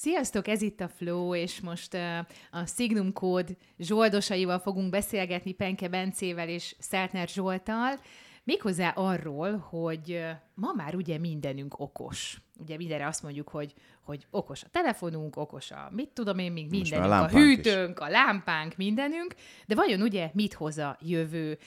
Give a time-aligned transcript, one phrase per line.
[0.00, 2.18] Sziasztok, ez itt a Flow, és most uh,
[2.50, 7.98] a Signum Code zsoldosaival fogunk beszélgetni Penke Bencével és Szeltner Zsoltal,
[8.44, 12.40] méghozzá arról, hogy uh, ma már ugye mindenünk okos.
[12.58, 16.70] Ugye mindenre azt mondjuk, hogy, hogy okos a telefonunk, okos a mit tudom én, még
[16.70, 18.06] mindenünk, a, a hűtőnk, is.
[18.06, 19.34] a lámpánk, mindenünk,
[19.66, 21.58] de vajon ugye mit hoz a jövő?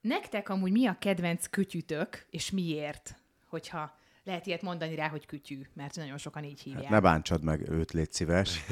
[0.00, 3.16] Nektek amúgy mi a kedvenc kütyütök, és miért,
[3.46, 6.82] hogyha lehet ilyet mondani rá, hogy kütyű, mert nagyon sokan így hívják.
[6.82, 8.64] Hát ne bántsad meg őt, légy szíves.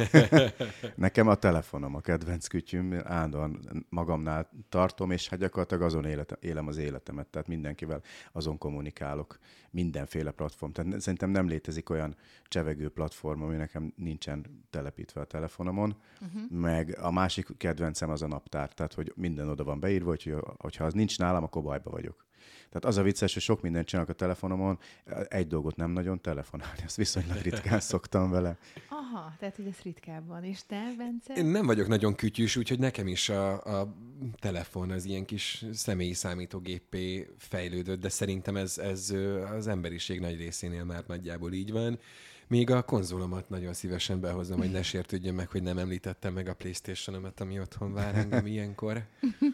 [0.94, 6.66] Nekem a telefonom a kedvenc kütyüm, állandóan magamnál tartom, és hát gyakorlatilag azon életem, élem
[6.66, 9.38] az életemet, tehát mindenkivel azon kommunikálok,
[9.70, 10.72] mindenféle platform.
[10.72, 12.16] Tehát szerintem nem létezik olyan
[12.48, 16.60] csevegő platform, ami nekem nincsen telepítve a telefonomon, uh-huh.
[16.60, 20.84] meg a másik kedvencem az a naptár, tehát hogy minden oda van beírva, hogy, hogyha
[20.84, 22.24] az nincs nálam, akkor bajba vagyok.
[22.68, 24.78] Tehát az a vicces, hogy sok mindent csinálok a telefonomon,
[25.28, 28.58] egy dolgot nem nagyon telefonálni, azt viszonylag ritkán szoktam vele.
[28.88, 30.44] Aha, tehát hogy ez ritkábban.
[30.44, 31.34] És te, Bence?
[31.34, 33.94] Én nem vagyok nagyon kütyűs, úgyhogy nekem is a, a
[34.38, 39.14] telefon az ilyen kis személyi számítógépé fejlődött, de szerintem ez, ez
[39.56, 41.98] az emberiség nagy részénél már nagyjából így van.
[42.52, 46.54] Még a konzolomat nagyon szívesen behozom, hogy ne sértődjön meg, hogy nem említettem meg a
[46.54, 49.04] playstation ami otthon vár engem ilyenkor.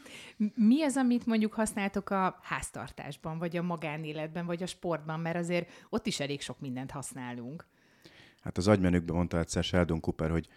[0.69, 5.71] Mi az, amit mondjuk használtok a háztartásban, vagy a magánéletben, vagy a sportban, mert azért
[5.89, 7.67] ott is elég sok mindent használunk.
[8.41, 10.49] Hát az agymenükben mondta egyszer Sheldon Cooper, hogy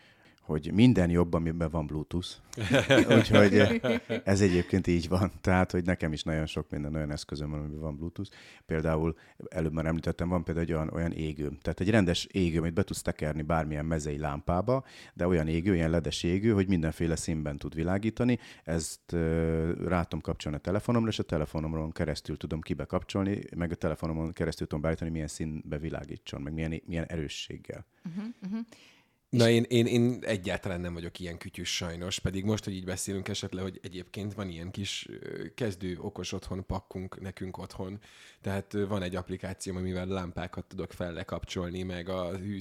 [0.41, 2.27] hogy minden jobb, amiben van Bluetooth.
[3.17, 3.81] Úgyhogy
[4.23, 5.31] ez egyébként így van.
[5.41, 8.31] Tehát, hogy nekem is nagyon sok minden olyan eszközöm van, amiben van Bluetooth.
[8.65, 9.15] Például,
[9.49, 11.51] előbb már említettem, van például egy olyan, olyan égő.
[11.61, 14.83] Tehát egy rendes égő, amit be tudsz tekerni bármilyen mezei lámpába,
[15.13, 18.39] de olyan égő, ilyen ledes égő, hogy mindenféle színben tud világítani.
[18.63, 24.33] Ezt uh, rátom kapcsolni a telefonomra, és a telefonomon keresztül tudom kibekapcsolni, meg a telefonomon
[24.33, 27.85] keresztül tudom beállítani, milyen színbe világítson, meg milyen, milyen erősséggel.
[28.05, 28.59] Uh-huh, uh-huh.
[29.31, 33.27] Na én, én, én egyáltalán nem vagyok ilyen kütyűs sajnos, pedig most, hogy így beszélünk
[33.27, 35.07] esetleg, hogy egyébként van ilyen kis
[35.55, 37.99] kezdő okos otthon pakkunk nekünk otthon.
[38.41, 42.59] Tehát van egy applikáció, amivel lámpákat tudok fellekapcsolni, meg a hű,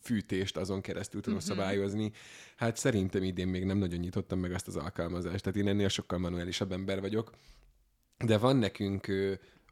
[0.00, 1.56] fűtést azon keresztül tudom uh-huh.
[1.56, 2.12] szabályozni.
[2.56, 6.18] Hát szerintem idén még nem nagyon nyitottam meg azt az alkalmazást, tehát én ennél sokkal
[6.18, 7.30] manuálisabb ember vagyok.
[8.24, 9.06] De van nekünk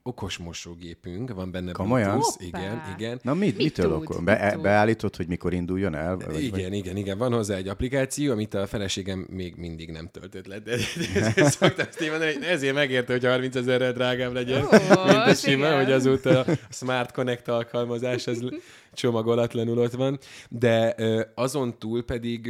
[0.02, 2.18] okos mosógépünk, van benne Komolyan?
[2.18, 3.20] Bluetooth, igen, igen.
[3.22, 4.22] Na mit, mit mitől okos?
[4.22, 6.16] Be, beállítod, hogy mikor induljon el?
[6.16, 6.78] Vagy igen, vagy?
[6.78, 7.18] igen, igen.
[7.18, 10.58] Van hozzá egy applikáció, amit a feleségem még mindig nem töltött le.
[10.58, 10.76] De,
[11.14, 15.26] de, de szoktam ezt mondani, hogy ezért megérte, hogy 30 ezerrel drágább legyen, oh, mint
[15.26, 15.84] a sima, igen.
[15.84, 18.38] hogy azóta a Smart Connect alkalmazás, ez
[18.92, 20.18] csomagolatlanul ott van.
[20.48, 20.94] De
[21.34, 22.48] azon túl pedig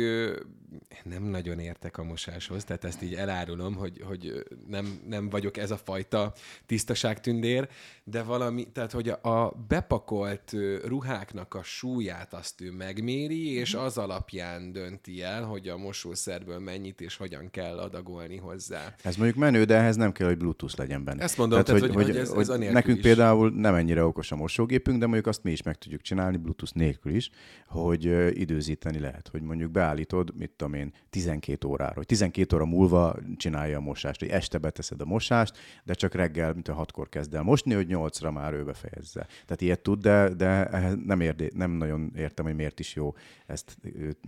[1.04, 5.70] nem nagyon értek a mosáshoz, tehát ezt így elárulom, hogy, hogy nem, nem vagyok ez
[5.70, 6.32] a fajta
[6.66, 7.68] tisztaságtündér,
[8.04, 13.84] de valami, tehát hogy a bepakolt ruháknak a súlyát azt ő megméri, és mhm.
[13.84, 18.94] az alapján dönti el, hogy a mosószerből mennyit és hogyan kell adagolni hozzá.
[19.02, 21.22] Ez mondjuk menő, de ehhez nem kell, hogy Bluetooth legyen benne.
[21.22, 23.02] Ezt mondom, tehát, tehát hogy, hogy, hogy, ez, hogy ez nekünk is.
[23.02, 26.74] például nem ennyire okos a mosógépünk, de mondjuk azt mi is meg tudjuk csinálni Bluetooth
[26.74, 27.30] nélkül is,
[27.66, 28.04] hogy
[28.38, 33.76] időzíteni lehet, hogy mondjuk beállítod, mit tudom én, 12 órára, hogy 12 óra múlva csinálja
[33.76, 37.42] a mosást, hogy este beteszed a mosást, de csak reggel, mint a hatkor kezd el
[37.42, 39.26] mosni, hogy 8-ra már ő befejezze.
[39.46, 40.68] Tehát ilyet tud, de, de
[41.04, 43.14] nem, érdé, nem nagyon értem, hogy miért is jó
[43.46, 43.76] ezt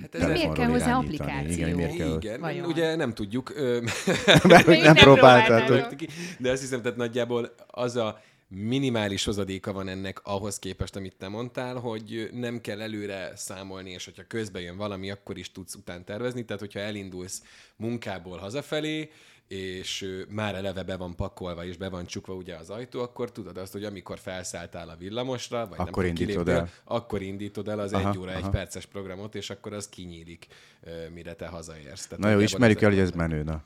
[0.00, 1.52] hát ez miért kell hozzá applikáció?
[1.52, 2.14] Igen, miért kell...
[2.14, 2.66] Igen, Vajon?
[2.66, 3.52] ugye nem tudjuk.
[4.42, 6.02] Mert nem, nem próbáltátok.
[6.38, 11.28] De azt hiszem, tehát nagyjából az a minimális hozadéka van ennek ahhoz képest, amit te
[11.28, 16.04] mondtál, hogy nem kell előre számolni, és hogyha közben jön valami, akkor is tudsz után
[16.04, 16.44] tervezni.
[16.44, 17.42] Tehát, hogyha elindulsz
[17.76, 19.10] munkából hazafelé,
[19.48, 23.56] és már eleve be van pakolva, és be van csukva ugye az ajtó, akkor tudod
[23.56, 26.68] azt, hogy amikor felszálltál a villamosra, vagy akkor nem indítod el.
[26.84, 28.44] akkor indítod el az aha, egy óra, aha.
[28.44, 30.46] egy perces programot, és akkor az kinyílik,
[31.14, 32.06] mire te hazaérsz.
[32.06, 33.64] Tehát Na jó, ismerjük el, hogy ez menő, na.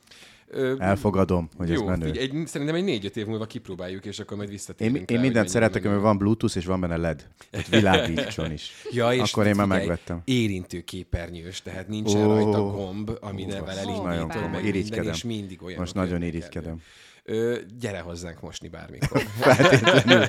[0.51, 2.05] Ö, Elfogadom, hogy jó, ez menő.
[2.05, 5.49] Figyelj, egy, szerintem egy négy-öt év múlva kipróbáljuk, és akkor majd visszatérünk Én, én mindent
[5.49, 7.27] szeretek, mert van Bluetooth, és van benne LED.
[7.49, 8.71] Tehát világítson is.
[8.91, 10.21] ja, és akkor én már megvettem.
[10.25, 15.63] Érintő képernyős, tehát nincsen oh, rajta gomb, ami oh, nevel elindítod, meg minden, és mindig
[15.63, 15.79] olyan.
[15.79, 16.81] Most nagyon irigykedem.
[17.23, 19.21] Ö, gyere hozzánk mosni bármikor.
[19.39, 20.25] feltétlenül,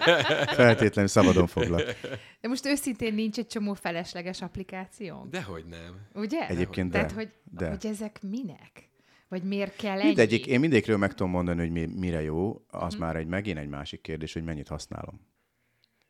[0.47, 1.83] feltétlenül szabadon foglak.
[2.41, 5.27] De most őszintén nincs egy csomó felesleges applikáció?
[5.31, 6.23] Dehogy nem.
[6.23, 6.49] Ugye?
[6.49, 6.97] Egyébként de.
[6.97, 7.69] Tehát, hogy, de.
[7.69, 8.90] hogy ezek minek?
[9.31, 10.05] Vagy miért kell ennyi?
[10.05, 13.05] Mindegyik, én mindegyikről meg tudom mondani, hogy mi, mire jó, az hmm.
[13.05, 15.21] már egy megint egy másik kérdés, hogy mennyit használom.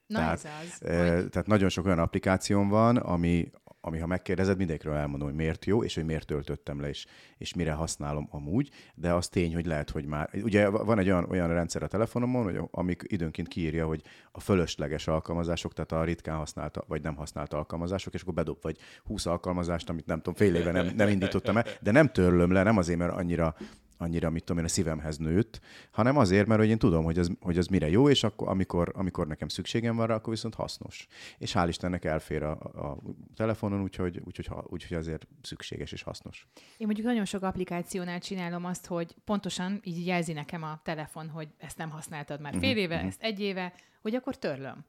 [0.06, 0.88] Na tehát, ez az.
[0.88, 5.64] E, tehát nagyon sok olyan applikációm van, ami ami ha megkérdezed, mindegyikről elmondom, hogy miért
[5.64, 7.06] jó, és hogy miért töltöttem le, és,
[7.38, 10.30] és mire használom amúgy, de az tény, hogy lehet, hogy már...
[10.42, 15.06] Ugye van egy olyan, olyan rendszer a telefonomon, hogy amik időnként kiírja, hogy a fölösleges
[15.06, 19.88] alkalmazások, tehát a ritkán használt vagy nem használt alkalmazások, és akkor bedob vagy 20 alkalmazást,
[19.88, 22.98] amit nem tudom, fél éve nem, nem indítottam el, de nem törlöm le, nem azért,
[22.98, 23.54] mert annyira
[24.00, 25.60] annyira, mit tudom én, a szívemhez nőtt,
[25.90, 28.92] hanem azért, mert hogy én tudom, hogy az, hogy az mire jó, és akkor, amikor,
[28.94, 31.06] amikor nekem szükségem van rá, akkor viszont hasznos.
[31.38, 32.98] És hál' Istennek elfér a, a
[33.36, 36.46] telefonon, úgyhogy, úgyhogy, úgyhogy azért szükséges és hasznos.
[36.76, 41.48] Én mondjuk nagyon sok applikációnál csinálom azt, hogy pontosan így jelzi nekem a telefon, hogy
[41.58, 43.08] ezt nem hasznaltad már fél mhm, éve, uh-huh.
[43.08, 44.84] ezt egy éve, hogy akkor törlöm.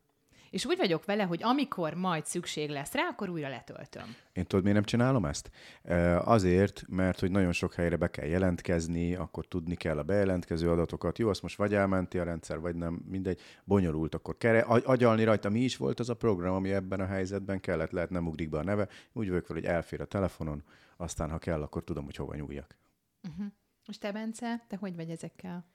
[0.52, 4.16] És úgy vagyok vele, hogy amikor majd szükség lesz rá, akkor újra letöltöm.
[4.34, 5.52] Én tudod, miért nem csinálom ezt?
[6.24, 11.18] Azért, mert hogy nagyon sok helyre be kell jelentkezni, akkor tudni kell a bejelentkező adatokat.
[11.18, 13.40] Jó, azt most vagy elmenti a rendszer, vagy nem, mindegy.
[13.64, 15.50] Bonyolult, akkor kell agyalni rajta.
[15.50, 18.58] Mi is volt az a program, ami ebben a helyzetben kellett, lehet nem ugrik be
[18.58, 18.88] a neve.
[19.14, 20.64] Úgy vagyok fel, hogy elfér a telefonon,
[20.98, 22.78] aztán ha kell, akkor tudom, hogy hova nyúljak.
[23.30, 23.46] Uh-huh.
[23.86, 25.66] Most te, Bence, te hogy vagy ezekkel?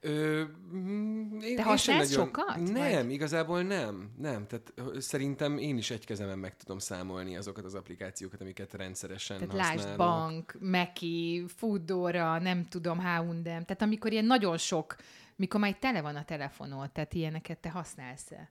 [0.00, 2.26] Ö, mm, én, Te használsz nagyon...
[2.26, 2.56] sokat?
[2.56, 3.12] Nem, vagy?
[3.12, 4.10] igazából nem.
[4.18, 9.36] Nem, tehát szerintem én is egy kezemen meg tudom számolni azokat az applikációkat, amiket rendszeresen
[9.38, 9.84] tehát használok.
[9.84, 13.42] Lásd Bank, Meki, Foodora, nem tudom, H&M.
[13.42, 14.96] Tehát amikor ilyen nagyon sok,
[15.36, 18.50] mikor már tele van a telefonod, tehát ilyeneket te használsz-e?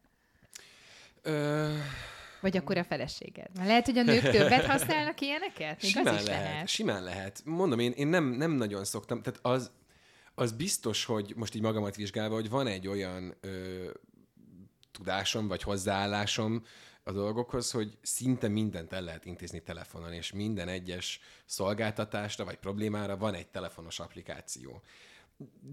[1.21, 1.73] Ö...
[2.41, 3.47] Vagy akkor a feleséged?
[3.55, 5.81] Mert lehet, hogy a nők többet használnak ilyeneket?
[5.81, 6.67] Még simán az is lehet, lehet.
[6.67, 7.41] Simán lehet.
[7.45, 9.21] Mondom, én, én nem, nem nagyon szoktam.
[9.21, 9.71] Tehát az,
[10.39, 13.89] az biztos, hogy most így magamat vizsgálva, hogy van egy olyan ö,
[14.91, 16.63] tudásom vagy hozzáállásom
[17.03, 23.17] a dolgokhoz, hogy szinte mindent el lehet intézni telefonon, és minden egyes szolgáltatásra vagy problémára
[23.17, 24.81] van egy telefonos applikáció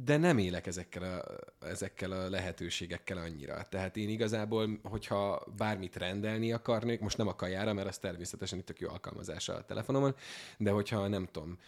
[0.05, 1.25] de nem élek ezekkel a,
[1.67, 3.63] ezekkel a lehetőségekkel annyira.
[3.69, 8.71] Tehát én igazából, hogyha bármit rendelni akarnék, most nem a kajára, mert az természetesen itt
[8.71, 10.15] a jó alkalmazása a telefonomon,
[10.59, 11.59] de hogyha nem tudom,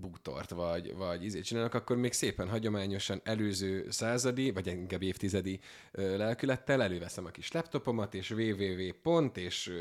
[0.00, 5.60] bútort vagy, vagy izét csinálnak, akkor még szépen hagyományosan előző századi, vagy inkább évtizedi
[5.92, 9.30] lelkülettel előveszem a kis laptopomat, és www.
[9.34, 9.72] és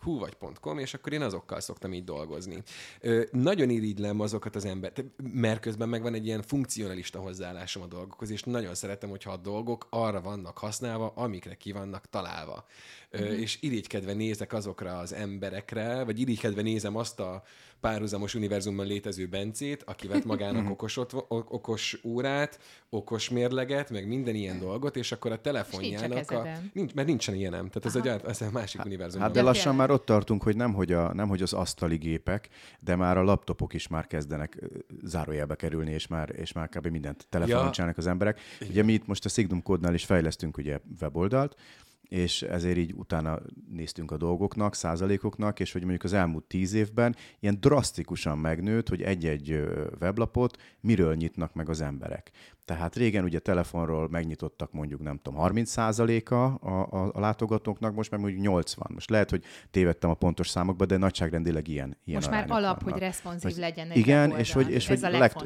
[0.00, 2.62] .hu vagy .com, és akkor én azokkal szoktam így dolgozni.
[3.30, 4.92] Nagyon irigylem azokat az ember,
[5.32, 9.36] mert közben meg van egy ilyen funkcionalista hozzáállásom a dolgokhoz, és nagyon szeretem, hogyha a
[9.36, 12.64] dolgok arra vannak használva, amikre ki vannak találva.
[13.12, 13.40] Uh-huh.
[13.40, 17.42] És irigykedve nézek azokra az emberekre, vagy irigykedve nézem azt a
[17.80, 20.70] párhuzamos univerzumban létező Bencét, aki vett magának mhm.
[20.70, 22.60] okos, otvo, okos órát,
[22.90, 26.30] okos mérleget, meg minden ilyen dolgot, és akkor a telefonjának...
[26.30, 27.68] A, nincs, mert nincsen ilyenem.
[27.68, 29.20] Tehát ez egy, ez egy másik hát, univerzum.
[29.20, 32.48] Hát de lassan már ott tartunk, hogy nem hogy, a, nem hogy az asztali gépek,
[32.80, 34.58] de már a laptopok is már kezdenek
[35.02, 36.86] zárójelbe kerülni, és már, és már kb.
[36.86, 37.70] mindent telefonon ja.
[37.70, 38.40] csinálnak az emberek.
[38.68, 41.56] Ugye mi itt most a Signum kódnál is fejlesztünk ugye weboldalt,
[42.08, 43.38] és ezért így utána
[43.70, 49.02] néztünk a dolgoknak, százalékoknak, és hogy mondjuk az elmúlt tíz évben ilyen drasztikusan megnőtt, hogy
[49.02, 49.60] egy-egy
[50.00, 52.30] weblapot miről nyitnak meg az emberek.
[52.68, 58.20] Tehát régen ugye telefonról megnyitottak mondjuk nem tudom 30%-a a, a, a látogatóknak, most meg
[58.20, 58.86] mondjuk 80.
[58.94, 62.82] Most lehet, hogy tévedtem a pontos számokba, de nagyságrendileg ilyen, ilyen Most már alap, vannak.
[62.82, 65.44] hogy responsív hogy, legyen egy Igen, és hogy, és Ez hogy a legt,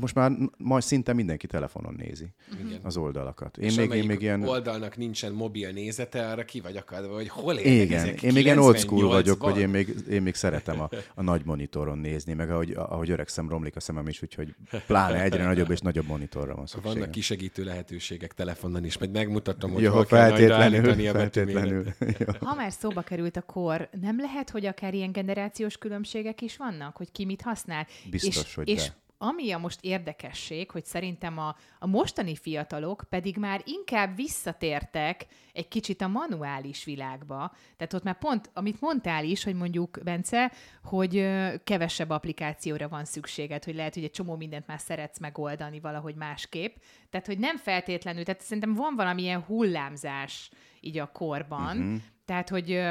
[0.00, 2.32] most már majd szinte mindenki telefonon nézi
[2.64, 2.80] Igen.
[2.82, 3.56] az oldalakat.
[3.56, 4.42] Én és még, én még ilyen...
[4.42, 8.44] oldalnak nincsen mobil nézete, arra ki vagy akadva, hogy hol élnek Igen, ezek én még
[8.44, 9.52] ilyen old school vagyok, van.
[9.52, 13.48] hogy én még, én még szeretem a, a nagy monitoron nézni, meg ahogy, ahogy öregszem,
[13.48, 14.54] romlik a szemem is, úgyhogy
[14.86, 16.98] pláne egyre nagyobb és nagyobb monitorra van szükségem.
[16.98, 21.84] Vannak kisegítő lehetőségek telefonon is, majd megmutatom, hogy Jó, hol feltétlenül, kell a feltétlenül.
[22.40, 26.96] Ha már szóba került a kor, nem lehet, hogy akár ilyen generációs különbségek is vannak,
[26.96, 27.86] hogy ki mit használ?
[28.10, 33.04] Biztos, és, hogy és de ami a most érdekesség, hogy szerintem a, a mostani fiatalok
[33.08, 37.52] pedig már inkább visszatértek egy kicsit a manuális világba.
[37.76, 40.52] Tehát ott már pont, amit mondtál is, hogy mondjuk, Bence,
[40.84, 41.28] hogy
[41.64, 46.76] kevesebb applikációra van szükséged, hogy lehet, hogy egy csomó mindent már szeretsz megoldani valahogy másképp.
[47.10, 51.78] Tehát, hogy nem feltétlenül, tehát szerintem van valamilyen hullámzás így a korban.
[51.78, 52.00] Uh-huh.
[52.24, 52.88] Tehát, hogy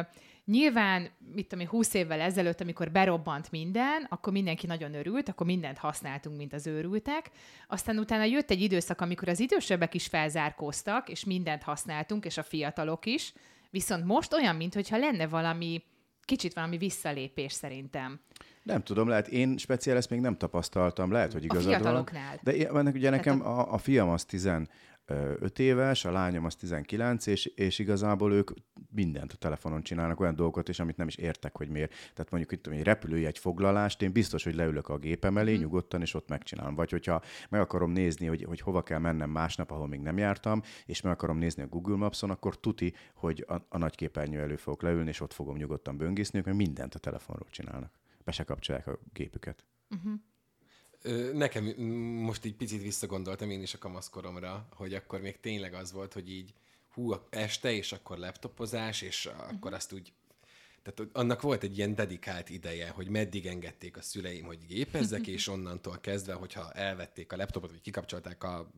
[0.52, 5.46] Nyilván, mit tudom én, 20 évvel ezelőtt, amikor berobbant minden, akkor mindenki nagyon örült, akkor
[5.46, 7.30] mindent használtunk, mint az őrültek.
[7.68, 12.44] Aztán utána jött egy időszak, amikor az idősebbek is felzárkóztak, és mindent használtunk, és a
[12.44, 13.34] fiatalok is.
[13.70, 15.84] Viszont most olyan, mintha lenne valami,
[16.22, 18.20] kicsit valami visszalépés szerintem.
[18.64, 22.40] Nem tudom, lehet, én speciál ezt még nem tapasztaltam, lehet, hogy igazad a fiataloknál.
[22.44, 22.56] van.
[22.56, 24.50] De ennek ugye nekem a, a fiam az 10,
[25.12, 28.52] 5 éves, a lányom az 19, és, és igazából ők
[28.92, 31.92] mindent a telefonon csinálnak, olyan dolgokat is, amit nem is értek, hogy miért.
[31.92, 35.60] Tehát mondjuk itt egy repülőjegy foglalást, én biztos, hogy leülök a gépem elé mm.
[35.60, 36.76] nyugodtan, és ott megcsinálom.
[36.76, 40.62] Vagy hogyha meg akarom nézni, hogy, hogy hova kell mennem másnap, ahol még nem jártam,
[40.86, 44.56] és meg akarom nézni a Google Maps-on, akkor tuti, hogy a, a nagy képernyő elő
[44.56, 48.00] fogok leülni, és ott fogom nyugodtan böngészni, mert mindent a telefonról csinálnak.
[48.24, 49.66] Be se kapcsolják a gépüket.
[49.90, 50.14] Uh-huh.
[51.34, 51.66] Nekem
[52.22, 56.32] most így picit visszagondoltam én is a kamaszkoromra, hogy akkor még tényleg az volt, hogy
[56.32, 56.54] így
[56.94, 59.74] hú, este, és akkor laptopozás, és akkor uh-huh.
[59.74, 60.14] azt úgy
[60.84, 65.48] tehát annak volt egy ilyen dedikált ideje, hogy meddig engedték a szüleim, hogy gépezzek, és
[65.48, 68.72] onnantól kezdve, hogyha elvették a laptopot, vagy kikapcsolták a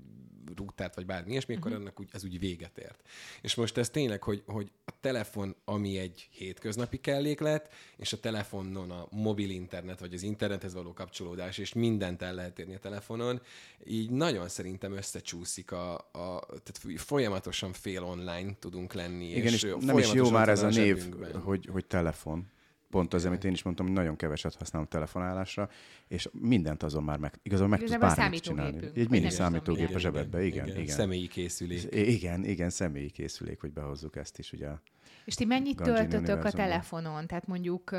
[0.55, 1.71] rútert, vagy bármi ilyesmi, uh-huh.
[1.71, 3.03] akkor annak úgy, ez úgy véget ért.
[3.41, 8.91] És most ez tényleg, hogy, hogy a telefon, ami egy hétköznapi kelléklet, és a telefonon
[8.91, 13.41] a mobil internet, vagy az internethez való kapcsolódás, és mindent el lehet érni a telefonon,
[13.85, 19.29] így nagyon szerintem összecsúszik a, a tehát folyamatosan fél online tudunk lenni.
[19.29, 22.47] Igen, és, és nem is jó már ez a név, hogy, hogy telefon
[22.89, 25.69] pont az, amit én is mondtam, hogy nagyon keveset használom telefonálásra,
[26.08, 28.91] és mindent azon már meg, igazából meg tudsz bármit csinálni.
[28.96, 30.96] Egy mini számítógép a zsebedbe, igen, igen, igen.
[30.96, 31.88] Személyi készülék.
[31.91, 34.69] Igen, igen, személyi készülék, hogy behozzuk ezt is, ugye.
[35.25, 37.27] És ti mennyit töltötök a telefonon?
[37.27, 37.91] Tehát mondjuk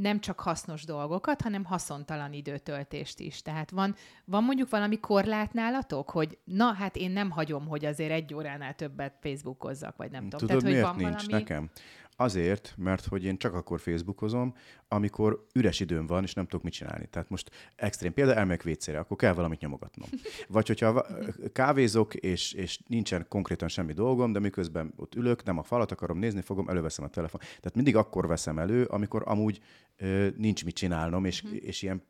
[0.00, 3.42] nem csak hasznos dolgokat, hanem haszontalan időtöltést is.
[3.42, 8.10] Tehát van, van mondjuk valami korlát nálatok, hogy na, hát én nem hagyom, hogy azért
[8.10, 10.48] egy óránál többet Facebookozzak, vagy nem tudom.
[10.48, 11.42] Tudod, Tehát, miért hogy van nincs valami...
[11.42, 11.70] nekem?
[12.20, 14.54] Azért, mert hogy én csak akkor Facebookozom,
[14.88, 17.06] amikor üres időm van, és nem tudok mit csinálni.
[17.06, 20.08] Tehát most extrém példa, elmegyek vécére, akkor kell valamit nyomogatnom.
[20.48, 21.06] Vagy hogyha
[21.52, 26.18] kávézok, és, és nincsen konkrétan semmi dolgom, de miközben ott ülök, nem a falat akarom
[26.18, 27.40] nézni, fogom, előveszem a telefon.
[27.40, 29.60] Tehát mindig akkor veszem elő, amikor amúgy
[29.96, 31.58] ö, nincs mit csinálnom, és, uh-huh.
[31.62, 32.02] és ilyen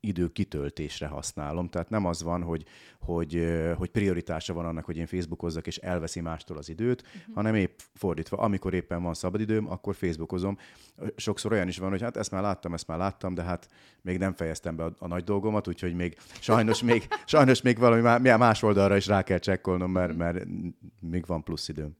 [0.00, 1.68] idő kitöltésre használom.
[1.68, 2.64] Tehát nem az van, hogy,
[3.00, 7.34] hogy, hogy prioritása van annak, hogy én Facebookozzak, és elveszi mástól az időt, uh-huh.
[7.34, 8.36] hanem épp fordítva.
[8.36, 10.58] Amikor éppen van szabadidőm, akkor Facebookozom.
[11.16, 13.68] Sokszor olyan is van, hogy hát ezt már láttam, ezt már láttam, de hát
[14.02, 18.28] még nem fejeztem be a, a nagy dolgomat, úgyhogy még sajnos még, sajnos még valami
[18.28, 20.46] más oldalra is rá kell csekkolnom, mert, mert
[21.00, 21.99] még van plusz időm.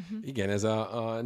[0.00, 0.28] Uh-huh.
[0.28, 1.22] Igen, ez a, a,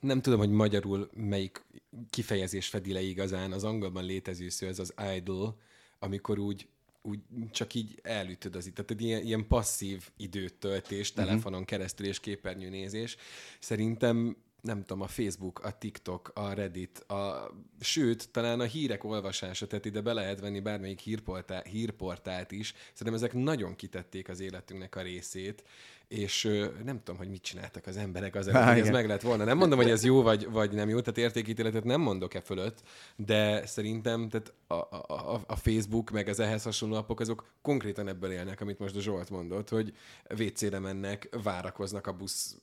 [0.00, 1.64] nem tudom, hogy magyarul melyik
[2.10, 5.54] kifejezés fedi le igazán, az angolban létező szó, ez az idle,
[5.98, 6.68] amikor úgy
[7.06, 7.20] úgy
[7.50, 8.74] csak így elütöd az itt.
[8.74, 11.24] Tehát ilyen, ilyen passzív időtöltés uh-huh.
[11.24, 13.16] telefonon keresztül és képernyőnézés.
[13.60, 19.66] Szerintem nem tudom, a Facebook, a TikTok, a Reddit, a, sőt, talán a hírek olvasása,
[19.66, 22.74] tehát ide be lehet venni bármelyik hírportál, hírportált is.
[22.92, 25.64] Szerintem ezek nagyon kitették az életünknek a részét,
[26.08, 26.48] és
[26.84, 29.44] nem tudom, hogy mit csináltak az emberek azért, Há, hogy ez meg lett volna.
[29.44, 32.82] Nem mondom, hogy ez jó vagy, vagy nem jó, tehát értékítéletet nem mondok e fölött,
[33.16, 38.30] de szerintem tehát a, a, a Facebook, meg az ehhez hasonló napok, azok konkrétan ebből
[38.30, 39.92] élnek, amit most a Zsolt mondott, hogy
[40.38, 42.56] WC-re mennek, várakoznak a busz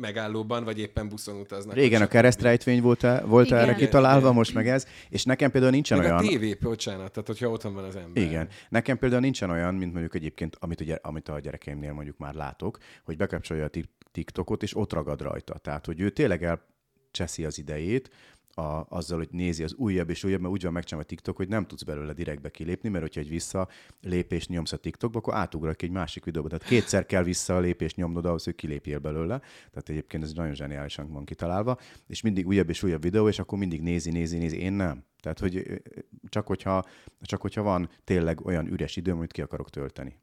[0.00, 1.74] megállóban, vagy éppen buszon utaznak.
[1.74, 4.34] Régen a keresztrejtvény volt, -e, volt igen, erre kitalálva, igen.
[4.34, 6.18] most meg ez, és nekem például nincsen meg olyan...
[6.18, 8.22] a tévé, bocsánat, tehát hogyha otthon van az ember.
[8.22, 8.48] Igen.
[8.68, 12.75] Nekem például nincsen olyan, mint mondjuk egyébként, amit, ugye, amit a gyerekeimnél mondjuk már látok,
[13.04, 13.70] hogy bekapcsolja a
[14.12, 15.58] TikTokot, és ott ragad rajta.
[15.58, 18.10] Tehát, hogy ő tényleg elcseszi az idejét,
[18.58, 21.48] a, azzal, hogy nézi az újabb és újabb, mert úgy van megcsinálva a TikTok, hogy
[21.48, 25.90] nem tudsz belőle direktbe kilépni, mert hogyha egy visszalépést nyomsz a TikTokba, akkor átugrak egy
[25.90, 26.48] másik videóba.
[26.48, 29.38] Tehát kétszer kell vissza a lépést nyomnod ahhoz, hogy kilépjél belőle.
[29.70, 33.58] Tehát egyébként ez nagyon zseniálisan van kitalálva, és mindig újabb és újabb videó, és akkor
[33.58, 34.58] mindig nézi, nézi, nézi.
[34.58, 35.04] Én nem.
[35.20, 35.82] Tehát, hogy
[36.28, 36.84] csak hogyha,
[37.20, 40.16] csak hogyha van tényleg olyan üres időm, amit ki akarok tölteni.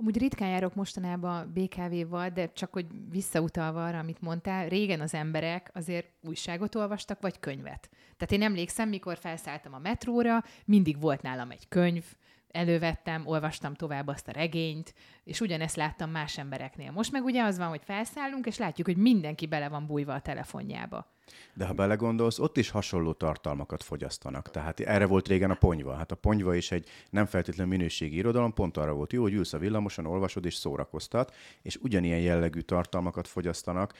[0.00, 5.70] Amúgy ritkán járok mostanában BKV-val, de csak hogy visszautalva arra, amit mondtál, régen az emberek
[5.74, 7.90] azért újságot olvastak, vagy könyvet.
[8.16, 12.04] Tehát én emlékszem, mikor felszálltam a metróra, mindig volt nálam egy könyv,
[12.50, 16.90] elővettem, olvastam tovább azt a regényt, és ugyanezt láttam más embereknél.
[16.90, 20.20] Most meg ugye az van, hogy felszállunk, és látjuk, hogy mindenki bele van bújva a
[20.20, 21.06] telefonjába.
[21.54, 24.50] De ha belegondolsz, ott is hasonló tartalmakat fogyasztanak.
[24.50, 25.94] Tehát erre volt régen a ponyva.
[25.94, 29.52] Hát a ponyva is egy nem feltétlenül minőségi irodalom, pont arra volt jó, hogy ülsz
[29.52, 33.94] a villamoson, olvasod és szórakoztat, és ugyanilyen jellegű tartalmakat fogyasztanak,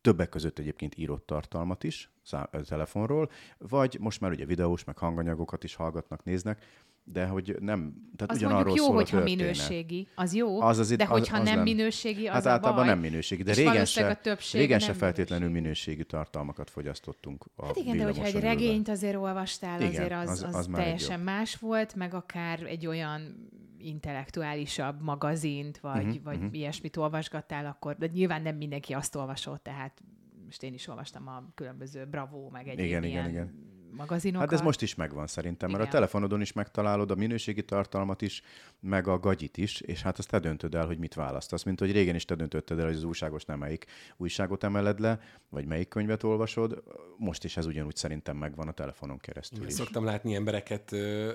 [0.00, 2.10] többek között egyébként írott tartalmat is
[2.68, 6.64] telefonról, vagy most már ugye videós, meg hanganyagokat is hallgatnak, néznek,
[7.12, 10.90] de hogy nem, tehát az ugyanarról jó, szól hogyha a minőségi, az jó, az az
[10.90, 11.62] itt, de az, hogyha az nem, nem.
[11.62, 12.94] minőségi, az Hát a általában baj.
[12.94, 14.20] nem minőségi, de régen se,
[14.52, 15.62] régen se feltétlenül minőségi.
[15.62, 20.30] minőségi tartalmakat fogyasztottunk a Hát igen, de hogyha egy regényt azért olvastál, igen, azért az,
[20.30, 23.48] az, az, az teljesen más volt, meg akár egy olyan
[23.78, 26.56] intellektuálisabb magazint, vagy, uh-huh, vagy uh-huh.
[26.56, 30.02] ilyesmit olvasgattál, akkor de nyilván nem mindenki azt olvasott, tehát
[30.44, 34.50] most én is olvastam a különböző Bravo, meg egy igen, ilyen igen, igen magazinokat.
[34.50, 35.92] Hát ez most is megvan szerintem, mert Igen.
[35.92, 38.42] a telefonodon is megtalálod a minőségi tartalmat is,
[38.80, 41.62] meg a gagyit is, és hát azt te döntöd el, hogy mit választasz.
[41.62, 45.20] Mint hogy régen is te döntötted el, hogy az újságos nem melyik újságot emeled le,
[45.48, 46.82] vagy melyik könyvet olvasod.
[47.16, 49.72] Most is ez ugyanúgy szerintem megvan a telefonon keresztül is.
[49.72, 51.32] Szoktam látni embereket ö,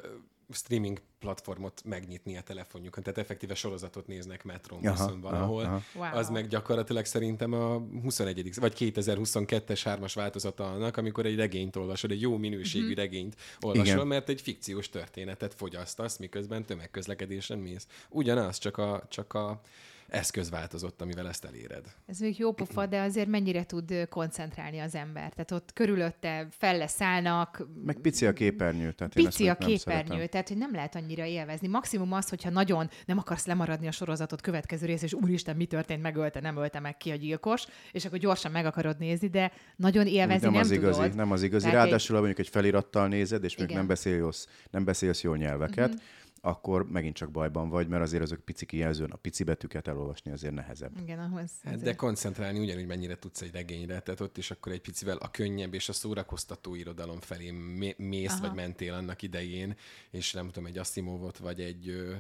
[0.52, 5.64] streaming platformot megnyitni a telefonjukon, tehát effektíve sorozatot néznek metrón, Aha, viszont valahol.
[5.64, 6.10] aha, aha.
[6.10, 6.20] Wow.
[6.20, 8.52] Az meg gyakorlatilag szerintem a 21.
[8.60, 12.96] vagy 2022-es hármas változata annak, amikor egy regényt olvasod, egy jó minőségű Mhm.
[12.96, 14.08] regényt olvasol, Igen.
[14.08, 17.88] mert egy fikciós történetet fogyasztasz, miközben tömegközlekedésen mész.
[18.10, 19.62] Ugyanaz, csak a, csak a
[20.08, 21.86] eszköz változott, amivel ezt eléred.
[22.06, 25.30] Ez még jó pofa, de azért mennyire tud koncentrálni az ember.
[25.34, 28.92] Tehát ott körülötte felleszállnak, Meg pici a képernyő.
[28.92, 30.28] Tehát pici a nem képernyő, szeretem.
[30.28, 31.68] tehát hogy nem lehet annyira élvezni.
[31.68, 36.02] Maximum az, hogyha nagyon nem akarsz lemaradni a sorozatot következő rész, és úristen, mi történt,
[36.02, 40.06] megölte, nem ölte meg ki a gyilkos, és akkor gyorsan meg akarod nézni, de nagyon
[40.06, 41.16] Úgy élvezni nem, nem, az igazi, tudod.
[41.16, 41.66] nem az igazi.
[41.66, 45.90] Tehát Ráadásul, ha mondjuk egy felirattal nézed, és még nem beszélsz, nem beszélsz jól nyelveket,
[45.90, 45.98] Mhm.
[46.46, 50.54] Akkor megint csak bajban vagy, mert azért azok pici kijelzőn, a pici betűket elolvasni azért
[50.54, 50.92] nehezebb.
[51.02, 51.52] Igen, ahhoz.
[51.64, 55.18] Hát, azért- de koncentrálni ugyanúgy mennyire tudsz egy regényre, tehát ott is akkor egy picivel
[55.18, 58.42] a könnyebb és a szórakoztató irodalom felé mé- mész, Aha.
[58.48, 59.76] vagy mentél annak idején,
[60.12, 62.14] és nem tudom, egy Asimovot, vagy egy ö,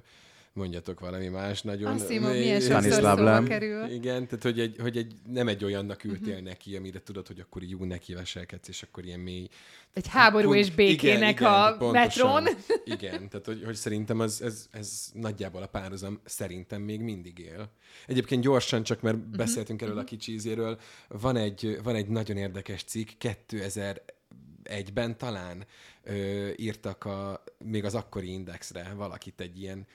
[0.55, 1.91] mondjatok valami más nagyon...
[1.93, 3.89] Asimov Még- milyen sokszor kerül.
[3.89, 6.47] Igen, tehát hogy, egy, hogy egy, nem egy olyannak ültél uh-huh.
[6.47, 9.47] neki, amire tudod, hogy akkor jó neki veselkedsz, és akkor ilyen mély...
[9.93, 12.43] Egy háború Pont- és békének igen, a igen, pontosan.
[12.43, 12.47] metrón.
[12.85, 17.69] Igen, tehát hogy, hogy szerintem az, ez, ez nagyjából a párhuzam szerintem még mindig él.
[18.07, 22.37] Egyébként gyorsan, csak mert Mhm, beszéltünk erről a kicsi ízéről, van egy, van egy nagyon
[22.37, 25.65] érdekes cikk, 2001-ben talán
[26.03, 29.87] ö, írtak a, még az akkori indexre valakit egy ilyen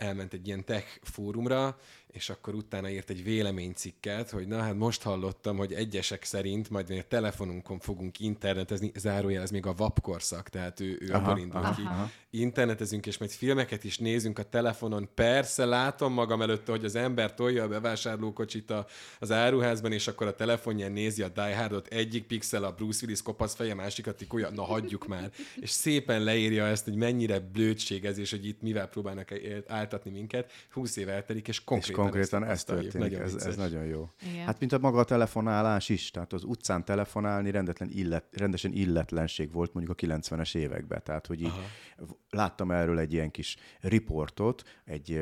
[0.00, 1.78] elment egy ilyen tech fórumra,
[2.12, 6.90] és akkor utána írt egy véleménycikket, hogy na hát most hallottam, hogy egyesek szerint majd
[6.90, 11.42] a telefonunkon fogunk internetezni, zárójel, ez még a VAP korszak, tehát ő, ő Aha, abból
[11.42, 11.82] indul aha, ki.
[11.82, 12.10] aha.
[12.30, 15.08] Internetezünk, és majd filmeket is nézünk a telefonon.
[15.14, 18.86] Persze, látom magam előtt, hogy az ember tolja a bevásárlókocsit a,
[19.18, 23.22] az áruházban, és akkor a telefonján nézi a Die Hardot, egyik pixel a Bruce Willis
[23.22, 25.30] kopasz feje, másikat tikolja, na hagyjuk már.
[25.60, 29.30] És szépen leírja ezt, hogy mennyire blödség ez, és hogy itt mivel próbálnak
[29.90, 30.52] áltatni minket.
[30.70, 34.08] 20 év eltelik, és konkrétan, és konkrétan ez történik, Nagyon ez, ez nagyon jó.
[34.32, 34.46] Igen.
[34.46, 39.52] Hát mint a maga a telefonálás is, tehát az utcán telefonálni rendetlen illet, rendesen illetlenség
[39.52, 42.16] volt mondjuk a 90-es években, tehát hogy így Aha.
[42.30, 45.20] láttam erről egy ilyen kis riportot, egy,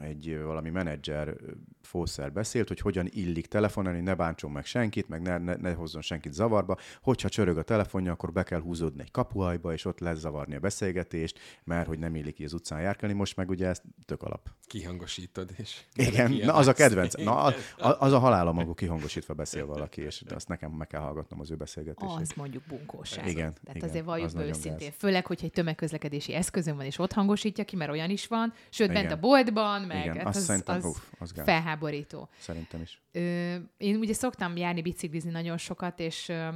[0.00, 1.34] egy valami menedzser
[1.82, 6.02] fószer beszélt, hogy hogyan illik telefonálni, ne bántson meg senkit, meg ne, ne, ne hozzon
[6.02, 6.76] senkit zavarba.
[7.02, 10.60] Hogyha csörög a telefonja, akkor be kell húzódni egy kapuajba, és ott lesz zavarni a
[10.60, 13.14] beszélgetést, mert hogy nem illik így az utcán járkálni.
[13.14, 14.48] Most meg ugye ez tök alap.
[14.66, 15.80] Kihangosítod, és...
[15.94, 17.14] Igen, na az a kedvenc.
[17.14, 21.00] Na, a- a- az a halálom, amikor kihangosítva beszél valaki, és azt nekem meg kell
[21.00, 22.20] hallgatnom az ő beszélgetését.
[22.20, 23.26] Az mondjuk bunkóság.
[23.26, 24.88] Igen, Tehát igen, azért valljuk az őszintén.
[24.88, 24.96] gáz.
[24.98, 28.52] Főleg, hogyha egy tömegközlekedési eszközön van, és ott hangosítja ki, mert olyan is van.
[28.70, 29.16] Sőt, bent Igen.
[29.16, 31.44] a boltban, meg Igen, hát azt az, szerintem, az uff, az gáz.
[31.44, 32.28] felháborító.
[32.38, 33.00] Szerintem is.
[33.12, 36.48] Ö, én ugye szoktam járni biciklizni nagyon sokat, és ö,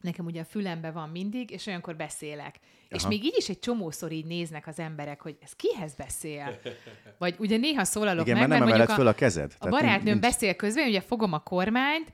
[0.00, 2.54] nekem ugye a fülembe van mindig, és olyankor beszélek.
[2.88, 3.08] És Aha.
[3.08, 6.58] még így is egy csomószor így néznek az emberek, hogy ez kihez beszél?
[7.18, 9.54] Vagy ugye néha szólalok Igen, meg, mert nem mert emeled föl a kezed.
[9.58, 12.12] a barátnőm nincs- beszél közben, ugye fogom a kormányt,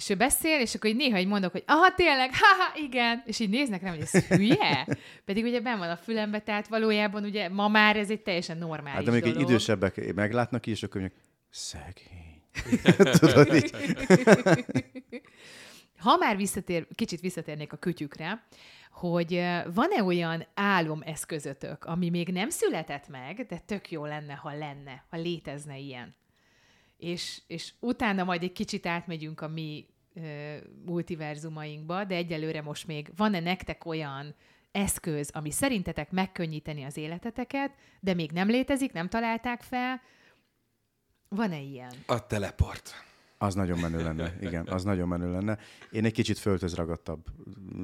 [0.00, 3.38] és ő beszél, és akkor így néha így mondok, hogy aha, tényleg, haha, igen, és
[3.38, 4.86] így néznek rám, hogy ez hülye?
[5.24, 8.92] Pedig ugye ben van a fülembe, tehát valójában ugye ma már ez egy teljesen normális
[8.92, 9.48] Hát de még egy dolog.
[9.48, 12.42] idősebbek meglátnak is, és akkor mondjuk, szegény.
[13.18, 13.70] Tudod, így.
[15.98, 18.46] Ha már visszatér, kicsit visszatérnék a kütyükre,
[18.90, 19.32] hogy
[19.74, 25.16] van-e olyan álomeszközötök, ami még nem született meg, de tök jó lenne, ha lenne, ha
[25.16, 26.14] létezne ilyen.
[27.00, 33.10] És, és utána majd egy kicsit átmegyünk a mi ö, multiverzumainkba, de egyelőre most még
[33.16, 34.34] van-e nektek olyan
[34.72, 40.00] eszköz, ami szerintetek megkönnyíteni az életeteket, de még nem létezik, nem találták fel?
[41.28, 41.92] Van-e ilyen?
[42.06, 43.09] A teleport.
[43.42, 45.58] Az nagyon menő lenne, igen, az nagyon menő lenne.
[45.90, 47.26] Én egy kicsit földhözragadtabb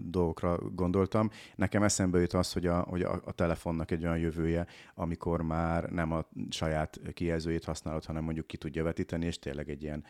[0.02, 1.30] dolgokra gondoltam.
[1.54, 5.84] Nekem eszembe jut az, hogy a, hogy a, a telefonnak egy olyan jövője, amikor már
[5.84, 10.04] nem a saját kijelzőjét használod, hanem mondjuk ki tudja vetíteni, és tényleg egy ilyen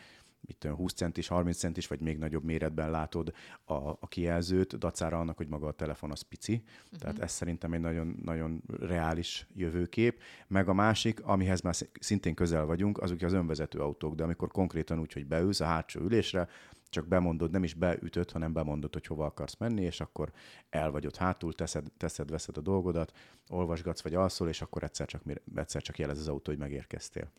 [0.47, 3.33] mit tudom, 20 centis, 30 centis, vagy még nagyobb méretben látod
[3.65, 6.63] a, a kijelzőt, dacára annak, hogy maga a telefon az pici.
[6.85, 6.99] Uh-huh.
[6.99, 10.21] Tehát ez szerintem egy nagyon, nagyon reális jövőkép.
[10.47, 15.01] Meg a másik, amihez már szintén közel vagyunk, azok az önvezető autók, de amikor konkrétan
[15.01, 16.49] úgy, hogy beülsz a hátsó ülésre,
[16.91, 20.33] csak bemondod, nem is beütöd, hanem bemondod, hogy hova akarsz menni, és akkor
[20.71, 23.13] el vagy ott hátul, teszed, teszed veszed a dolgodat,
[23.49, 25.23] olvasgatsz vagy alszol, és akkor egyszer csak,
[25.55, 27.31] egyszer csak jelez az autó, hogy megérkeztél.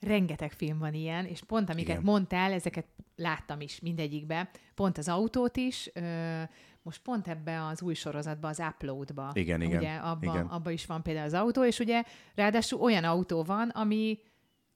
[0.00, 2.02] Rengeteg film van ilyen, és pont amiket Igen.
[2.02, 4.50] mondtál, ezeket láttam is mindegyikbe.
[4.74, 6.42] Pont az autót is, ö,
[6.82, 9.30] most pont ebbe az új sorozatba, az Uploadba.
[9.32, 9.78] Igen, igen.
[9.78, 10.46] Ugye abba, igen.
[10.46, 12.02] abba is van például az autó, és ugye
[12.34, 14.18] ráadásul olyan autó van, ami,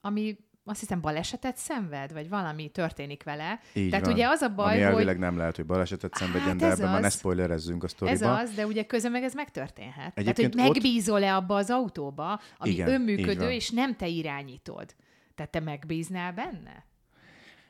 [0.01, 3.59] ami azt hiszem balesetet szenved, vagy valami történik vele.
[3.73, 4.13] Így Tehát van.
[4.13, 6.91] ugye az a baj, Ami hogy elvileg nem lehet, hogy balesetet szenvedjen, Hát de ebben
[6.91, 7.13] már ne az.
[7.13, 8.17] spoilerezzünk a sztoriba.
[8.39, 10.17] Ez az, de ugye közben meg ez megtörténhet.
[10.17, 14.95] Egyébként Tehát, hogy megbízol-e abba az autóba, ami Igen, Igen, önműködő, és nem te irányítod.
[15.35, 16.85] Tehát te megbíznál benne?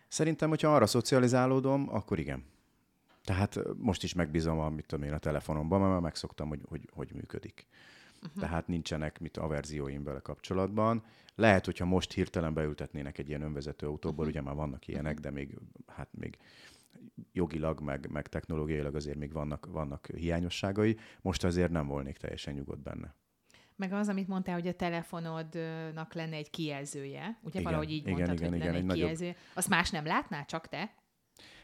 [0.07, 2.43] Szerintem, hogyha arra szocializálódom, akkor igen.
[3.23, 6.89] Tehát most is megbízom a, mit tudom én, a telefonomban, mert már megszoktam, hogy, hogy,
[6.93, 7.67] hogy működik.
[8.15, 8.41] Uh-huh.
[8.41, 11.03] Tehát nincsenek mit averzióim vele kapcsolatban.
[11.35, 14.41] Lehet, hogyha most hirtelen beültetnének egy ilyen önvezető autóból, uh-huh.
[14.41, 16.37] ugye már vannak ilyenek, de még, hát még
[17.31, 20.97] jogilag, meg, meg technológiailag azért még vannak, vannak hiányosságai.
[21.21, 23.15] Most azért nem volnék teljesen nyugodt benne.
[23.75, 27.39] Meg az, amit mondtál, hogy a telefonodnak lenne egy kijelzője.
[27.41, 29.35] Ugye Igen, valahogy így igen, mondtad, igen, hogy igen, lenne egy egy nagyobb- kijelzője.
[29.53, 30.93] Azt más nem látná, csak te?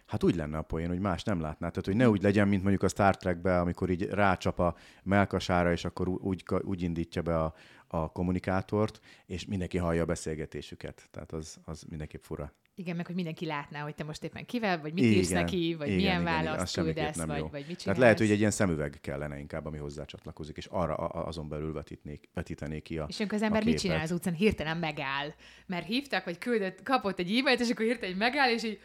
[0.05, 1.69] Hát úgy lenne a poén, hogy más nem látná.
[1.69, 5.71] Tehát, hogy ne úgy legyen, mint mondjuk a Star Trekbe, amikor így rácsap a melkasára,
[5.71, 7.53] és akkor úgy, úgy indítja be a,
[7.87, 11.07] a kommunikátort, és mindenki hallja a beszélgetésüket.
[11.11, 12.53] Tehát az, az mindenképp fura.
[12.79, 15.75] Igen, meg hogy mindenki látná, hogy te most éppen kivel, vagy mit Igen, írsz neki,
[15.77, 17.47] vagy igen, milyen igen, választ küldesz, nem vagy, jó.
[17.47, 17.83] vagy mit csinálsz.
[17.83, 21.49] Tehát lehet, hogy egy ilyen szemüveg kellene inkább, ami hozzá csatlakozik, és arra a- azon
[21.49, 25.33] belül vetítnék, vetítenék ki a És amikor az ember mit csinál az utcán, hirtelen megáll.
[25.65, 28.79] Mert hívták, vagy küldött, kapott egy e-mailt, és akkor hirtelen megáll, és így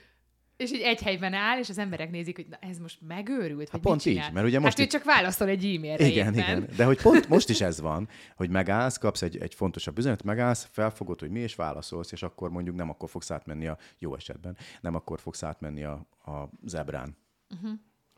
[0.56, 3.80] és így egy helyben áll, és az emberek nézik, hogy na, ez most megőrült, vagy
[3.80, 4.28] pont mit csinál?
[4.28, 6.48] így, mert ugye most hát ő itt- csak válaszol egy e-mailre Igen, éppen.
[6.58, 6.68] igen.
[6.76, 10.68] De hogy pont most is ez van, hogy megállsz, kapsz egy, egy fontosabb üzenet, megállsz,
[10.70, 14.56] felfogod, hogy mi, és válaszolsz, és akkor mondjuk nem akkor fogsz átmenni a jó esetben,
[14.80, 17.16] nem akkor fogsz átmenni a, a zebrán.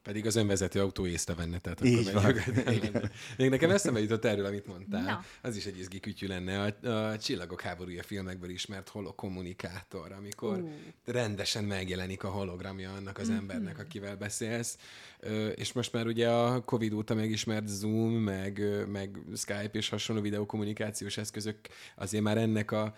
[0.07, 2.99] Pedig az önvezető autó észrevenne, tehát Így akkor menjünk.
[3.39, 5.03] Még nekem eszembe jutott erről, amit mondtál.
[5.03, 5.25] Na.
[5.43, 6.75] Az is egy izgi kütyű lenne.
[6.83, 10.71] A, a Csillagok háborúja filmekből ismert holokommunikátor, amikor Ú.
[11.05, 13.37] rendesen megjelenik a hologramja annak az Mhm.
[13.37, 14.77] embernek, akivel beszélsz.
[15.21, 20.23] Ö, És most már ugye a Covid óta megismert Zoom, meg, meg Skype és hasonló
[20.23, 21.57] videokommunikációs eszközök
[21.97, 22.95] azért már ennek a,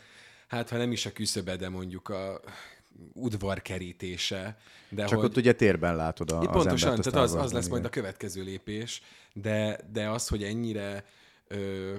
[0.49, 2.41] hát ha nem is a küszöbe, de mondjuk a
[3.13, 4.59] udvarkerítése.
[4.89, 5.29] De Csak hogy...
[5.29, 7.89] ott ugye térben látod a, Itt az pontosan, embert tehát az, az lesz majd a
[7.89, 11.05] következő lépés, de, de az, hogy ennyire
[11.49, 11.97] ö,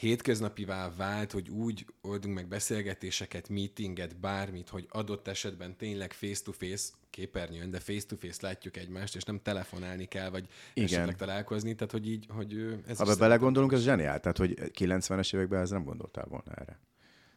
[0.00, 7.70] hétköznapivá vált, hogy úgy oldunk meg beszélgetéseket, meetinget, bármit, hogy adott esetben tényleg face-to-face, képernyőn,
[7.70, 10.88] de face-to-face látjuk egymást, és nem telefonálni kell, vagy Igen.
[10.88, 14.20] esetleg találkozni, tehát hogy így, hogy ez Ha belegondolunk, ez zseniál.
[14.20, 16.78] Tehát, hogy 90-es években ez nem gondoltál volna erre.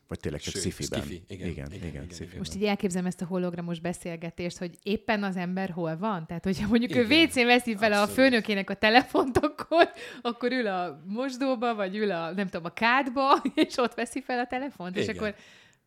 [0.07, 1.01] Vagy tényleg csak Sőt, sci-fi-ben.
[1.01, 2.37] sci-fi, igen, igen, igen, igen, igen.
[2.37, 6.25] Most így elképzelem ezt a hologramos beszélgetést, hogy éppen az ember hol van.
[6.27, 9.89] Tehát, hogyha mondjuk Igen, ő WC veszi fel a főnökének a telefont, akkor,
[10.21, 14.39] akkor ül a mosdóba, vagy ül a, nem tudom, a kádba, és ott veszi fel
[14.39, 15.15] a telefont, és Igen.
[15.15, 15.35] akkor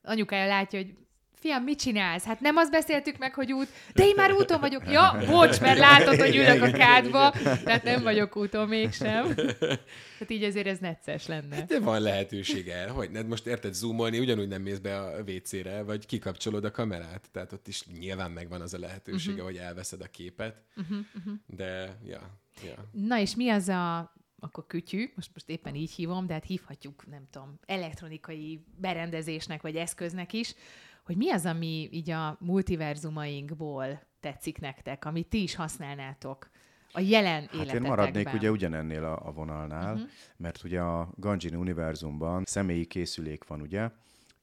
[0.03, 0.95] anyukája látja, hogy
[1.47, 2.25] fiam, mit csinálsz?
[2.25, 4.91] Hát nem azt beszéltük meg, hogy út, de én már úton vagyok.
[4.91, 7.31] Ja, bocs, mert látod, hogy ülök a kádba,
[7.65, 9.35] tehát nem vagyok úton mégsem.
[10.19, 11.65] Tehát így azért ez necces lenne.
[11.65, 15.83] De van lehetőség erre, hogy ne, most érted zoomolni, ugyanúgy nem mész be a WC-re,
[15.83, 17.29] vagy kikapcsolod a kamerát.
[17.33, 19.47] Tehát ott is nyilván megvan az a lehetősége, uh-huh.
[19.47, 20.63] hogy elveszed a képet.
[20.77, 21.35] Uh-huh, uh-huh.
[21.47, 22.21] De, ja,
[22.65, 22.91] ja.
[22.93, 27.07] Na és mi az a akkor kütyű, most, most éppen így hívom, de hát hívhatjuk,
[27.07, 30.55] nem tudom, elektronikai berendezésnek vagy eszköznek is,
[31.07, 36.51] hogy mi az, ami így a multiverzumainkból tetszik nektek, amit ti is használnátok
[36.93, 37.91] a jelen Hát én életetekben.
[37.91, 40.09] maradnék ugye ugyanennél a, a vonalnál, uh-huh.
[40.37, 43.91] mert ugye a Ganjin univerzumban személyi készülék van, ugye,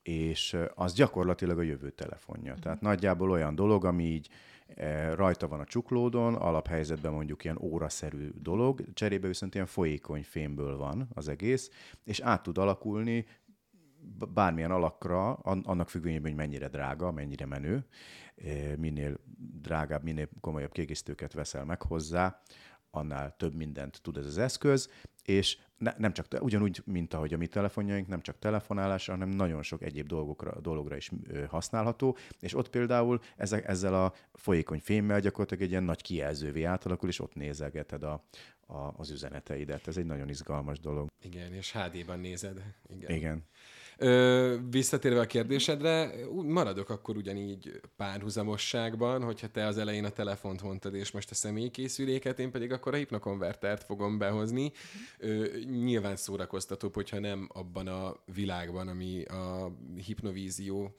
[0.04, 2.50] és az gyakorlatilag a jövő telefonja.
[2.50, 2.64] Uh-huh.
[2.64, 4.30] Tehát nagyjából olyan dolog, ami így
[4.76, 10.78] e, rajta van a csuklódon, alaphelyzetben mondjuk ilyen óraszerű dolog, cserébe viszont ilyen folyékony fémből
[10.78, 11.72] van az egész,
[12.04, 13.26] és át tud alakulni
[14.34, 17.86] bármilyen alakra, an- annak függvényében, hogy mennyire drága, mennyire menő,
[18.36, 19.18] eh, minél
[19.62, 22.42] drágább, minél komolyabb kiegészítőket veszel meg hozzá,
[22.96, 24.90] annál több mindent tud ez az eszköz,
[25.24, 29.64] és ne, nem csak, ugyanúgy, mint ahogy a mi telefonjaink, nem csak telefonálásra, hanem nagyon
[29.64, 31.12] sok egyéb dolgokra, dologra is
[31.48, 37.10] használható, és ott például ezek, ezzel a folyékony fémmel gyakorlatilag egy ilyen nagy kijelzővé átalakul,
[37.10, 38.24] és ott nézelgeted a,
[38.68, 39.88] a, az üzeneteidet.
[39.88, 41.10] Ez egy nagyon izgalmas dolog.
[41.22, 42.64] Igen, és HD-ban nézed.
[42.88, 43.12] Igen.
[43.16, 43.44] Igen.
[43.98, 50.96] Ö, visszatérve a kérdésedre, maradok akkor ugyanígy párhuzamosságban, hogyha te az elején a telefont mondtad,
[50.96, 54.72] és most a személykészüléket, én pedig akkor a hipnokonvertert fogom behozni.
[55.18, 55.46] Ö,
[55.84, 59.72] nyilván szórakoztatóbb, hogyha nem abban a világban, ami a
[60.06, 60.96] hipnovízió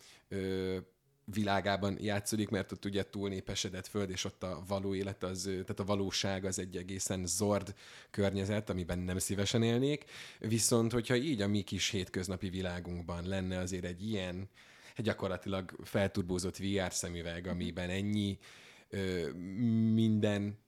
[1.24, 5.84] világában játszódik, mert ott ugye túlnépesedett föld, és ott a való élet, az, tehát a
[5.84, 7.74] valóság az egy egészen zord
[8.10, 10.04] környezet, amiben nem szívesen élnék.
[10.38, 14.48] Viszont, hogyha így a mi kis hétköznapi világunkban lenne azért egy ilyen,
[14.96, 18.38] gyakorlatilag felturbózott VR szemüveg, amiben ennyi
[18.88, 19.30] ö,
[19.92, 20.58] minden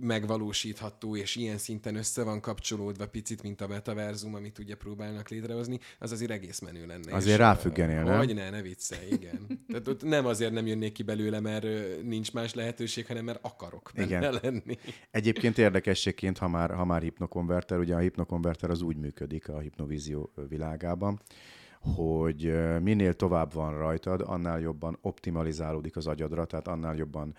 [0.00, 5.78] megvalósítható, és ilyen szinten össze van kapcsolódva picit, mint a metaverzum, amit ugye próbálnak létrehozni,
[5.98, 7.14] az azért egész menő lenne.
[7.14, 8.16] Azért ráfüggenél, nem?
[8.16, 9.46] Hogy ne, ne viccelj, igen.
[9.68, 11.66] Tehát ott nem azért nem jönnék ki belőle, mert
[12.02, 14.38] nincs más lehetőség, hanem mert akarok benne igen.
[14.42, 14.78] lenni.
[15.10, 20.32] Egyébként érdekességként, ha már, ha már hipnokonverter, ugye a hipnokonverter az úgy működik a hipnovízió
[20.48, 21.20] világában,
[21.80, 27.34] hogy minél tovább van rajtad, annál jobban optimalizálódik az agyadra, tehát annál jobban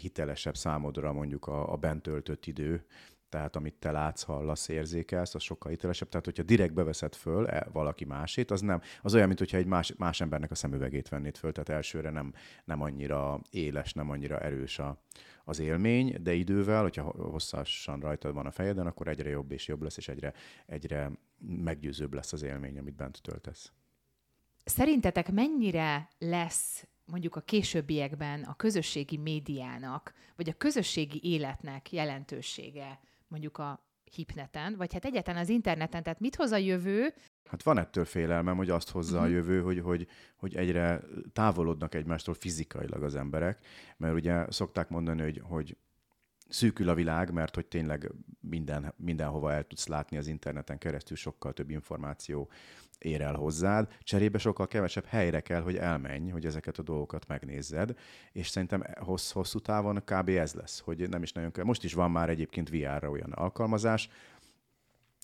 [0.00, 2.84] hitelesebb számodra mondjuk a, a bent töltött idő,
[3.32, 6.08] tehát amit te látsz, hallasz, érzékelsz, az sokkal hitelesebb.
[6.08, 9.94] Tehát, hogyha direkt beveszed föl e, valaki másét, az nem, az olyan, mintha egy más,
[9.96, 12.32] más embernek a szemüvegét vennéd föl, tehát elsőre nem,
[12.64, 15.02] nem annyira éles, nem annyira erős a,
[15.44, 19.82] az élmény, de idővel, hogyha hosszasan rajtad van a fejeden, akkor egyre jobb és jobb
[19.82, 20.32] lesz, és egyre,
[20.66, 23.72] egyre meggyőzőbb lesz az élmény, amit bent töltesz.
[24.64, 33.58] Szerintetek mennyire lesz mondjuk a későbbiekben a közösségi médiának, vagy a közösségi életnek jelentősége mondjuk
[33.58, 37.14] a hipneten, vagy hát egyáltalán az interneten, tehát mit hoz a jövő?
[37.44, 39.24] Hát van ettől félelmem, hogy azt hozza uh-huh.
[39.24, 39.36] a mhm.
[39.36, 41.00] jövő, hogy, hogy, hogy egyre
[41.32, 45.76] távolodnak egymástól fizikailag az emberek, mert ugye szokták mondani, hogy, hogy
[46.48, 51.52] szűkül a világ, mert hogy tényleg minden, mindenhova el tudsz látni az interneten keresztül, sokkal
[51.52, 52.50] több információ
[53.02, 57.94] ér el hozzád, cserébe sokkal kevesebb helyre kell, hogy elmenj, hogy ezeket a dolgokat megnézzed,
[58.32, 60.28] és szerintem hossz, hosszú távon kb.
[60.28, 61.64] ez lesz, hogy nem is nagyon kell.
[61.64, 64.08] Most is van már egyébként VR-ra olyan alkalmazás,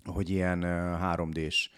[0.04, 0.60] hogy ilyen
[1.02, 1.70] 3D-s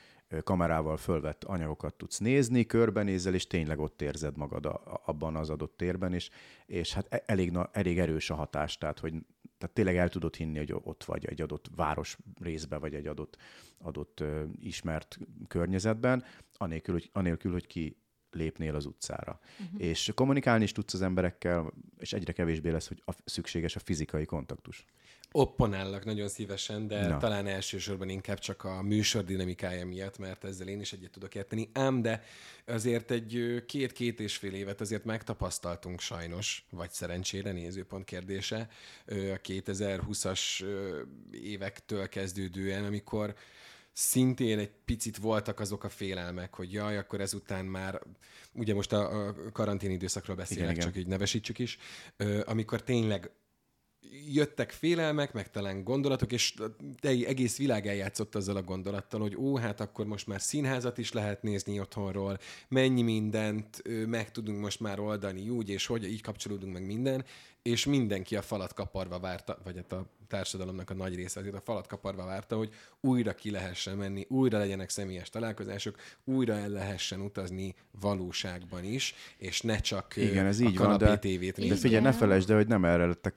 [0.45, 5.77] kamerával fölvett anyagokat tudsz nézni, körbenézel, és tényleg ott érzed magad a, abban az adott
[5.77, 6.31] térben, és,
[6.67, 9.15] és hát e, elég, elég erős a hatás, tehát hogy
[9.61, 13.37] tehát tényleg el tudod hinni, hogy ott vagy egy adott város részbe, vagy egy adott,
[13.79, 15.19] adott uh, ismert
[15.49, 16.25] környezetben,
[16.57, 17.97] anélkül, hogy, anélkül, hogy ki
[18.31, 19.41] lépnél az utcára.
[19.61, 19.83] Uh-huh.
[19.83, 24.25] És kommunikálni is tudsz az emberekkel, és egyre kevésbé lesz, hogy a, szükséges a fizikai
[24.25, 24.85] kontaktus.
[25.33, 27.17] Opponállak nagyon szívesen, de Na.
[27.17, 31.71] talán elsősorban inkább csak a műsor dinamikája miatt, mert ezzel én is egyet tudok érteni.
[31.73, 32.23] Ám, de
[32.67, 38.69] azért egy két-két és fél évet azért megtapasztaltunk sajnos, vagy szerencsére nézőpont kérdése,
[39.07, 40.65] a 2020-as
[41.33, 43.35] évektől kezdődően, amikor
[43.93, 48.01] szintén egy picit voltak azok a félelmek, hogy jaj, akkor ezután már,
[48.53, 51.03] ugye most a, a karantén időszakról beszélek, igen, csak igen.
[51.03, 51.79] így nevesítsük is,
[52.45, 53.31] amikor tényleg
[54.33, 56.55] jöttek félelmek, meg talán gondolatok, és
[57.01, 61.43] egész világ eljátszott azzal a gondolattal, hogy ó, hát akkor most már színházat is lehet
[61.43, 66.87] nézni otthonról, mennyi mindent meg tudunk most már oldani úgy, és hogy így kapcsolódunk meg
[66.87, 67.25] minden,
[67.63, 71.61] és mindenki a falat kaparva várta, vagy hát a társadalomnak a nagy része azért a
[71.61, 77.21] falat kaparva várta, hogy újra ki lehessen menni, újra legyenek személyes találkozások, újra el lehessen
[77.21, 82.03] utazni valóságban is, és ne csak Igen, ez a így van, de, tévét De figyelj,
[82.03, 83.35] ne felejtsd, de hogy nem erre, lett,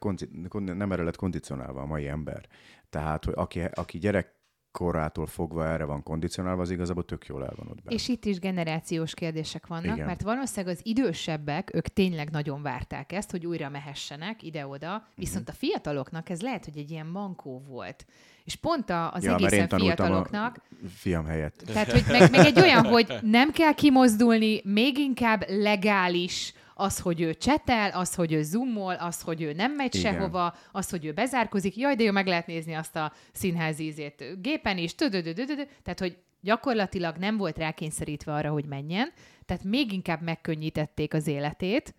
[0.52, 2.48] nem erre lett kondicionálva a mai ember.
[2.90, 4.43] Tehát, hogy aki, aki gyerek
[4.74, 7.96] korától fogva erre van kondicionálva, az igazából tök jól el van ott benne.
[7.96, 10.06] És itt is generációs kérdések vannak, Igen.
[10.06, 15.56] mert valószínűleg az idősebbek, ők tényleg nagyon várták ezt, hogy újra mehessenek ide-oda, viszont uh-huh.
[15.56, 18.06] a fiataloknak ez lehet, hogy egy ilyen mankó volt.
[18.44, 20.62] És pont az ja, egészen fiataloknak...
[20.70, 21.64] A fiam helyett.
[21.66, 26.54] Tehát, hogy meg, meg egy olyan, hogy nem kell kimozdulni, még inkább legális,
[26.84, 30.14] az, hogy ő csetel, az, hogy ő zoomol, az, hogy ő nem megy Igen.
[30.14, 34.42] sehova, az, hogy ő bezárkozik, jaj, de jó, meg lehet nézni azt a színházi ízét
[34.42, 39.12] gépen is, tehát, hogy gyakorlatilag nem volt rákényszerítve arra, hogy menjen,
[39.46, 41.96] tehát még inkább megkönnyítették az életét,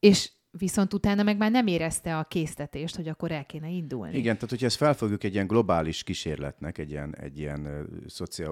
[0.00, 4.16] és viszont utána meg már nem érezte a késztetést, hogy akkor el kéne indulni.
[4.16, 7.88] Igen, tehát hogyha ezt felfogjuk egy ilyen globális kísérletnek, egy ilyen, egy ilyen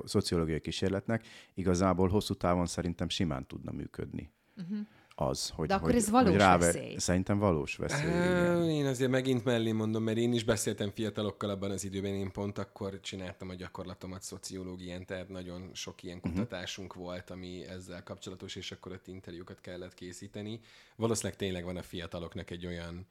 [0.05, 1.25] szociológiai kísérletnek,
[1.55, 4.31] igazából hosszú távon szerintem simán tudna működni.
[4.57, 6.67] Uh-huh az, hogy De akkor hogy, ez valós hogy ráve...
[6.67, 6.97] veszély.
[6.97, 8.09] Szerintem valós veszély.
[8.09, 12.33] Uh, én azért megint mellé mondom, mert én is beszéltem fiatalokkal abban az időben, én
[12.33, 16.29] pont akkor csináltam a gyakorlatomat szociológián, tehát nagyon sok ilyen mhm.
[16.29, 17.07] kutatásunk uh-huh.
[17.07, 20.61] volt, ami ezzel kapcsolatos, és akkor ott interjúkat kellett készíteni.
[20.97, 23.07] Valószínűleg tényleg van a fiataloknak egy olyan,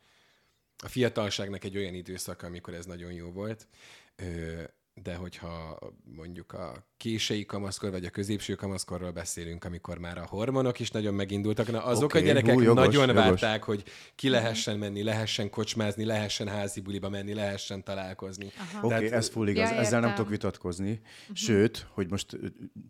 [0.83, 3.67] a fiatalságnak egy olyan időszaka, amikor ez nagyon jó volt.
[4.15, 4.63] Ö,
[5.01, 5.79] de hogyha
[6.15, 11.13] mondjuk a késői kamaszkor, vagy a középső kamaszkorról beszélünk, amikor már a hormonok is nagyon
[11.13, 13.23] megindultak, na azok okay, a gyerekek hú, jogos, nagyon jogos.
[13.23, 13.83] várták, hogy
[14.15, 18.51] ki lehessen menni, lehessen kocsmázni, lehessen házi buliba menni, lehessen találkozni.
[18.81, 20.91] Oké, okay, ez full igaz, ja, ezzel nem tudok vitatkozni.
[20.91, 21.35] Uh-huh.
[21.35, 22.37] Sőt, hogy most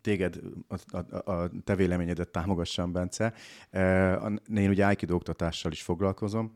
[0.01, 3.33] téged, a, a, a te véleményedet támogassam, Bence,
[4.55, 6.53] én ugye Aikido oktatással is foglalkozom,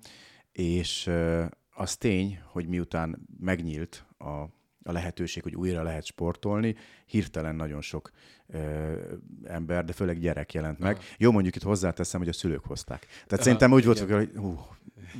[0.51, 1.09] és
[1.69, 4.45] az tény, hogy miután megnyílt a
[4.87, 8.11] a lehetőség, hogy újra lehet sportolni, hirtelen nagyon sok
[8.47, 8.57] ö,
[9.43, 10.95] ember, de főleg gyerek jelent meg.
[10.95, 11.05] Aha.
[11.17, 12.99] Jó, mondjuk itt hozzáteszem, hogy a szülők hozták.
[12.99, 14.59] Tehát Aha, szerintem úgy volt, hogy hú,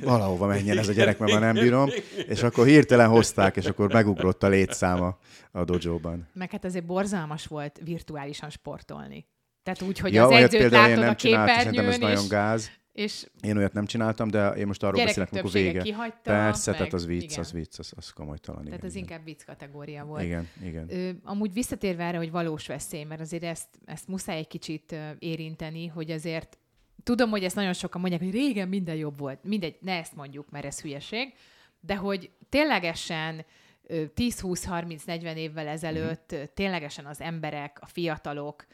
[0.00, 1.88] valahova menjen ez a gyerek, mert már nem bírom,
[2.28, 5.18] és akkor hirtelen hozták, és akkor megugrott a létszáma
[5.50, 6.28] a dojóban.
[6.32, 9.26] Meg hát azért borzalmas volt virtuálisan sportolni.
[9.62, 12.70] Tehát úgy, hogy ja, az edzőt látod a képernyőn, ez nagyon gáz.
[12.98, 15.82] És én olyat nem csináltam, de én most arról beszélek, amikor vége.
[15.82, 17.38] Kihagyta, Persze, meg, tehát az vicc, igen.
[17.38, 18.64] az vicc, az, az komolytalan.
[18.64, 19.08] Tehát igen, az igen.
[19.08, 20.22] inkább vicc kategória volt.
[20.22, 20.86] Igen, igen.
[20.90, 25.86] Ö, amúgy visszatérve erre, hogy valós veszély, mert azért ezt, ezt muszáj egy kicsit érinteni,
[25.86, 26.58] hogy azért
[27.02, 29.44] tudom, hogy ezt nagyon sokan mondják, hogy régen minden jobb volt.
[29.44, 31.34] Mindegy, ne ezt mondjuk, mert ez hülyeség,
[31.80, 33.44] de hogy ténylegesen
[33.88, 36.42] 10-20-30-40 évvel ezelőtt mm.
[36.54, 38.66] ténylegesen az emberek, a fiatalok,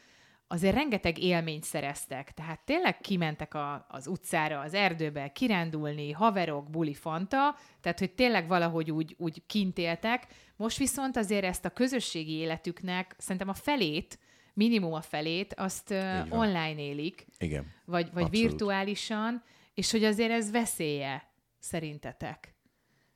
[0.47, 2.33] azért rengeteg élményt szereztek.
[2.33, 8.47] Tehát tényleg kimentek a, az utcára, az erdőbe, kirándulni, haverok, buli, fanta, tehát hogy tényleg
[8.47, 10.27] valahogy úgy, úgy kint éltek.
[10.55, 14.19] Most viszont azért ezt a közösségi életüknek szerintem a felét,
[14.53, 17.25] minimum a felét, azt uh, online élik.
[17.37, 17.73] Igen.
[17.85, 21.29] Vagy, vagy virtuálisan, és hogy azért ez veszélye
[21.59, 22.55] szerintetek.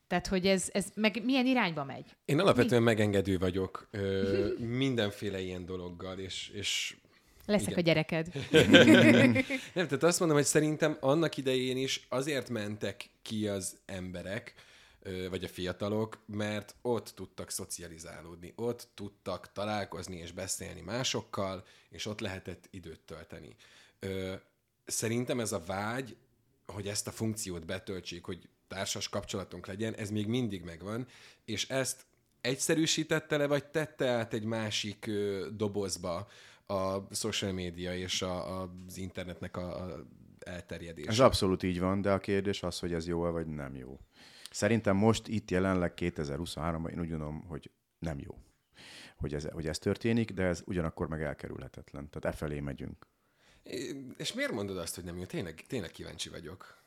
[0.07, 2.05] Tehát, hogy ez, ez meg milyen irányba megy?
[2.25, 2.87] Én alapvetően Mi?
[2.87, 4.47] megengedő vagyok ö,
[4.85, 6.97] mindenféle ilyen dologgal, és, és
[7.49, 7.79] Leszek Igen.
[7.79, 8.27] a gyereked.
[9.75, 14.53] Nem, tehát azt mondom, hogy szerintem annak idején is azért mentek ki az emberek,
[15.29, 22.19] vagy a fiatalok, mert ott tudtak szocializálódni, ott tudtak találkozni és beszélni másokkal, és ott
[22.19, 23.55] lehetett időt tölteni.
[24.85, 26.15] Szerintem ez a vágy,
[26.65, 31.07] hogy ezt a funkciót betöltsék, hogy társas kapcsolatunk legyen, ez még mindig megvan,
[31.45, 32.05] és ezt
[32.41, 35.09] egyszerűsítette le, vagy tette át egy másik
[35.51, 36.27] dobozba,
[36.69, 40.05] a social média és a, a, az internetnek a, a
[40.39, 41.09] elterjedése.
[41.09, 43.99] Ez abszolút így van, de a kérdés az, hogy ez jó vagy nem jó.
[44.51, 48.37] Szerintem most itt jelenleg 2023-ban én úgy gondolom, hogy nem jó,
[49.17, 52.09] hogy ez, hogy ez történik, de ez ugyanakkor meg elkerülhetetlen.
[52.09, 53.07] Tehát e felé megyünk.
[54.17, 55.23] És miért mondod azt, hogy nem jó?
[55.23, 56.77] Tényleg, tényleg kíváncsi vagyok.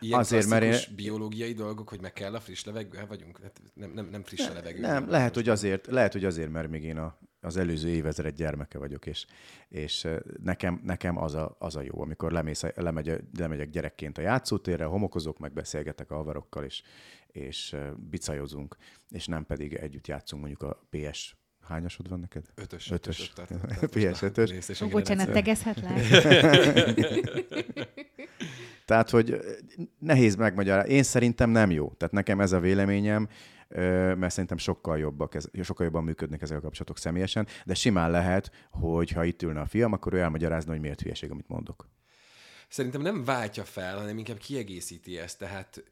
[0.00, 0.94] Ilyen Azért, mert én...
[0.96, 3.40] biológiai dolgok, hogy meg kell a friss levegő, vagyunk?
[3.42, 4.80] Hát nem, nem, nem friss a levegő.
[4.80, 8.78] Nem, lehet, hogy azért, lehet, hogy azért, mert még én a, az előző évezred gyermeke
[8.78, 9.26] vagyok, és,
[9.68, 10.08] és
[10.42, 15.38] nekem, nekem az, a, az a jó, amikor lemész, lemegy, lemegyek gyerekként a játszótérre, homokozok,
[15.38, 16.82] meg beszélgetek a havarokkal, és,
[17.26, 17.76] és
[18.10, 18.76] bicajozunk,
[19.08, 21.38] és nem pedig együtt játszunk mondjuk a PS
[21.70, 22.44] Hányasod van neked?
[22.54, 22.90] Ötös.
[22.90, 23.32] Ötös.
[23.90, 24.80] PS ötös.
[24.90, 25.92] Bocsánat, tegezhetlek?
[28.84, 29.40] Tehát, hogy
[29.98, 30.94] nehéz megmagyarázni.
[30.94, 31.92] Én szerintem nem jó.
[31.96, 33.28] Tehát nekem ez a véleményem,
[34.16, 39.10] mert szerintem sokkal, jobbak, sokkal jobban működnek ezek a kapcsolatok személyesen, de simán lehet, hogy
[39.10, 41.88] ha itt ülne a fiam, akkor ő elmagyarázna, hogy miért hülyeség, amit mondok.
[42.68, 45.38] Szerintem nem váltja fel, hanem inkább kiegészíti ezt.
[45.38, 45.82] Tehát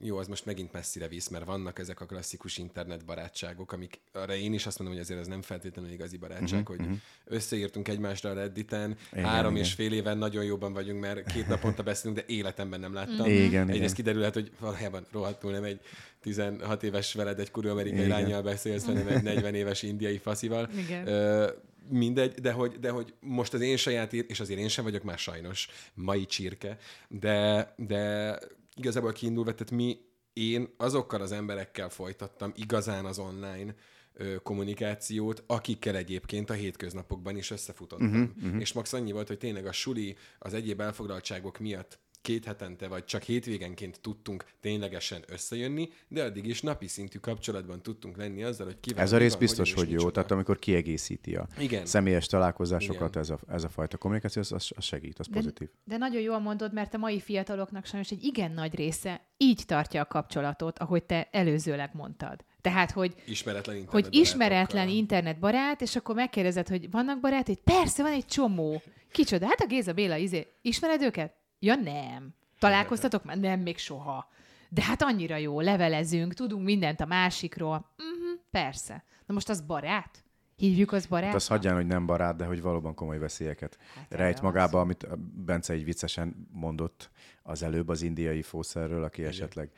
[0.00, 4.52] jó, az most megint messzire visz, mert vannak ezek a klasszikus internetbarátságok, amik arra én
[4.52, 7.00] is azt mondom, hogy azért ez nem feltétlenül igazi barátság, uh-huh, hogy uh-huh.
[7.24, 9.64] összeírtunk egymásra a Redditen, igen, három igen.
[9.64, 13.18] és fél éven nagyon jobban vagyunk, mert két naponta beszélünk, de életemben nem láttam.
[13.18, 13.44] Uh-huh.
[13.44, 13.94] Igen, Egyrészt igen.
[13.94, 15.80] kiderülhet, hogy valójában rohadtul nem egy
[16.20, 20.68] 16 éves veled egy kurva amerikai lányjal beszélsz, hanem egy 40 éves indiai faszival.
[20.76, 21.08] Igen.
[21.08, 21.50] Uh,
[21.88, 25.18] mindegy, de hogy, de hogy most az én saját, és azért én sem vagyok már
[25.18, 26.78] sajnos mai csirke,
[27.08, 28.38] de, de
[28.74, 29.98] igazából kiindulva, tehát mi,
[30.32, 33.74] én azokkal az emberekkel folytattam igazán az online
[34.12, 38.08] ö, kommunikációt, akikkel egyébként a hétköznapokban is összefutottam.
[38.08, 38.60] Uh-huh, uh-huh.
[38.60, 43.04] És max annyi volt, hogy tényleg a suli az egyéb elfoglaltságok miatt két hetente vagy
[43.04, 48.80] csak hétvégenként tudtunk ténylegesen összejönni, de addig is napi szintű kapcsolatban tudtunk lenni azzal, hogy
[48.80, 49.02] kivel.
[49.02, 51.86] Ez a rész van, biztos, hogy jó, tehát amikor kiegészíti a Igen.
[51.86, 53.22] személyes találkozásokat, Igen.
[53.22, 55.68] Ez, a, ez a fajta kommunikáció, az, az segít, az de, pozitív.
[55.84, 60.00] De nagyon jól mondod, mert a mai fiataloknak sajnos egy igen nagy része így tartja
[60.00, 62.44] a kapcsolatot, ahogy te előzőleg mondtad.
[62.60, 67.58] Tehát, hogy ismeretlen, internet hogy ismeretlen internetbarát, és akkor megkérdezed, hogy vannak barátai?
[67.64, 68.82] Persze, van egy csomó.
[69.10, 69.46] Kicsoda?
[69.46, 71.42] Hát a Géza Béla, izé, ismered őket?
[71.64, 72.34] Ja nem.
[72.58, 73.38] Találkoztatok már?
[73.38, 74.28] Nem, még soha.
[74.68, 77.76] De hát annyira jó, levelezünk, tudunk mindent a másikról.
[77.76, 79.04] Uh-huh, persze.
[79.26, 80.24] Na most az barát?
[80.56, 81.26] Hívjuk az barát?
[81.26, 84.82] Hát azt hagyján, hogy nem barát, de hogy valóban komoly veszélyeket hát rejt magába, az.
[84.82, 85.06] amit
[85.44, 87.10] Bence egy viccesen mondott
[87.42, 89.30] az előbb az indiai fószerről, aki Igen.
[89.30, 89.70] esetleg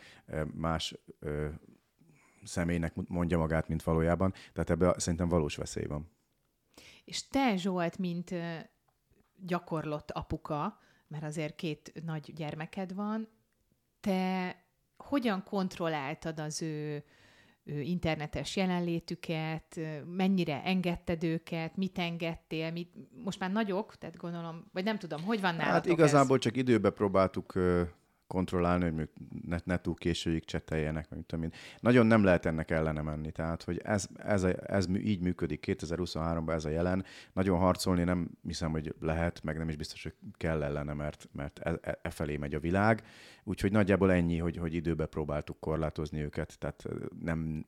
[0.54, 1.48] más ö,
[2.44, 4.32] személynek mondja magát, mint valójában.
[4.52, 6.10] Tehát ebben szerintem valós veszély van.
[7.04, 8.34] És te, Zsolt, mint
[9.36, 13.28] gyakorlott apuka, mert azért két nagy gyermeked van,
[14.00, 14.56] te
[14.96, 17.04] hogyan kontrolláltad az ő,
[17.64, 22.92] ő internetes jelenlétüket, mennyire engedted őket, mit engedtél, mit,
[23.24, 26.42] most már nagyok, tehát gondolom, vagy nem tudom, hogy van nálatok Hát igazából ez?
[26.42, 27.52] csak időbe próbáltuk
[28.26, 31.52] kontrollálni, hogy mondjuk ne, ne túl későig cseteljenek, meg tudom én.
[31.80, 36.52] Nagyon nem lehet ennek ellene menni, tehát hogy ez, ez, a, ez így működik 2023-ban
[36.52, 37.04] ez a jelen.
[37.32, 41.58] Nagyon harcolni nem hiszem, hogy lehet, meg nem is biztos, hogy kell ellene, mert, mert
[41.58, 43.02] e, e, e felé megy a világ.
[43.44, 46.84] Úgyhogy nagyjából ennyi, hogy, hogy időbe próbáltuk korlátozni őket, tehát
[47.20, 47.66] nem,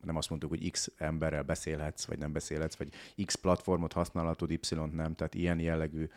[0.00, 2.92] nem azt mondtuk, hogy X emberrel beszélhetsz, vagy nem beszélhetsz, vagy
[3.24, 4.58] X platformot használhatod, Y
[4.92, 6.08] nem, tehát ilyen jellegű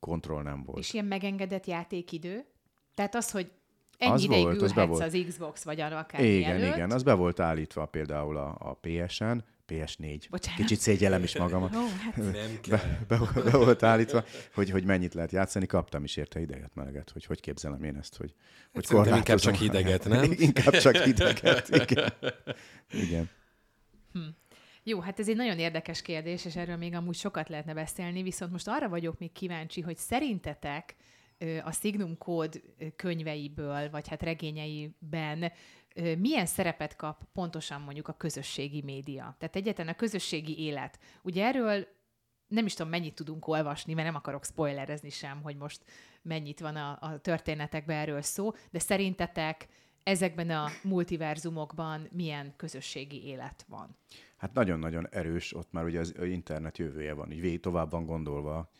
[0.00, 0.78] kontroll nem volt.
[0.78, 2.44] És ilyen megengedett játékidő?
[2.94, 3.50] Tehát az, hogy
[3.98, 5.02] ennyi az ideig volt, az, volt.
[5.02, 6.74] az Xbox vagy akár Igen, előtt.
[6.74, 10.26] igen, az be volt állítva például a, a PS-en, PS4.
[10.30, 10.60] Bocsánat.
[10.60, 11.74] Kicsit szégyellem is magamat.
[11.74, 12.16] Oh, hát.
[12.16, 12.78] Nem kell.
[13.08, 15.66] Be, be, be, volt állítva, hogy, hogy mennyit lehet játszani.
[15.66, 18.34] Kaptam is érte ideget, meleget, hogy hogy képzelem én ezt, hogy,
[18.72, 20.32] hogy hát inkább csak hideget, nem?
[20.48, 22.12] inkább csak hideget, igen.
[22.90, 23.28] igen.
[24.12, 24.20] Hm.
[24.84, 28.52] Jó, hát ez egy nagyon érdekes kérdés, és erről még amúgy sokat lehetne beszélni, viszont
[28.52, 30.96] most arra vagyok még kíváncsi, hogy szerintetek
[31.64, 32.62] a Signum kód
[32.96, 35.52] könyveiből, vagy hát regényeiben
[36.18, 39.36] milyen szerepet kap pontosan mondjuk a közösségi média?
[39.38, 40.98] Tehát egyetlen a közösségi élet.
[41.22, 41.86] Ugye erről
[42.48, 45.82] nem is tudom, mennyit tudunk olvasni, mert nem akarok spoilerezni sem, hogy most
[46.22, 49.68] mennyit van a, a történetekben erről szó, de szerintetek
[50.02, 53.96] ezekben a multiverzumokban milyen közösségi élet van?
[54.42, 58.70] Hát nagyon-nagyon erős, ott már ugye az internet jövője van, így végig tovább van gondolva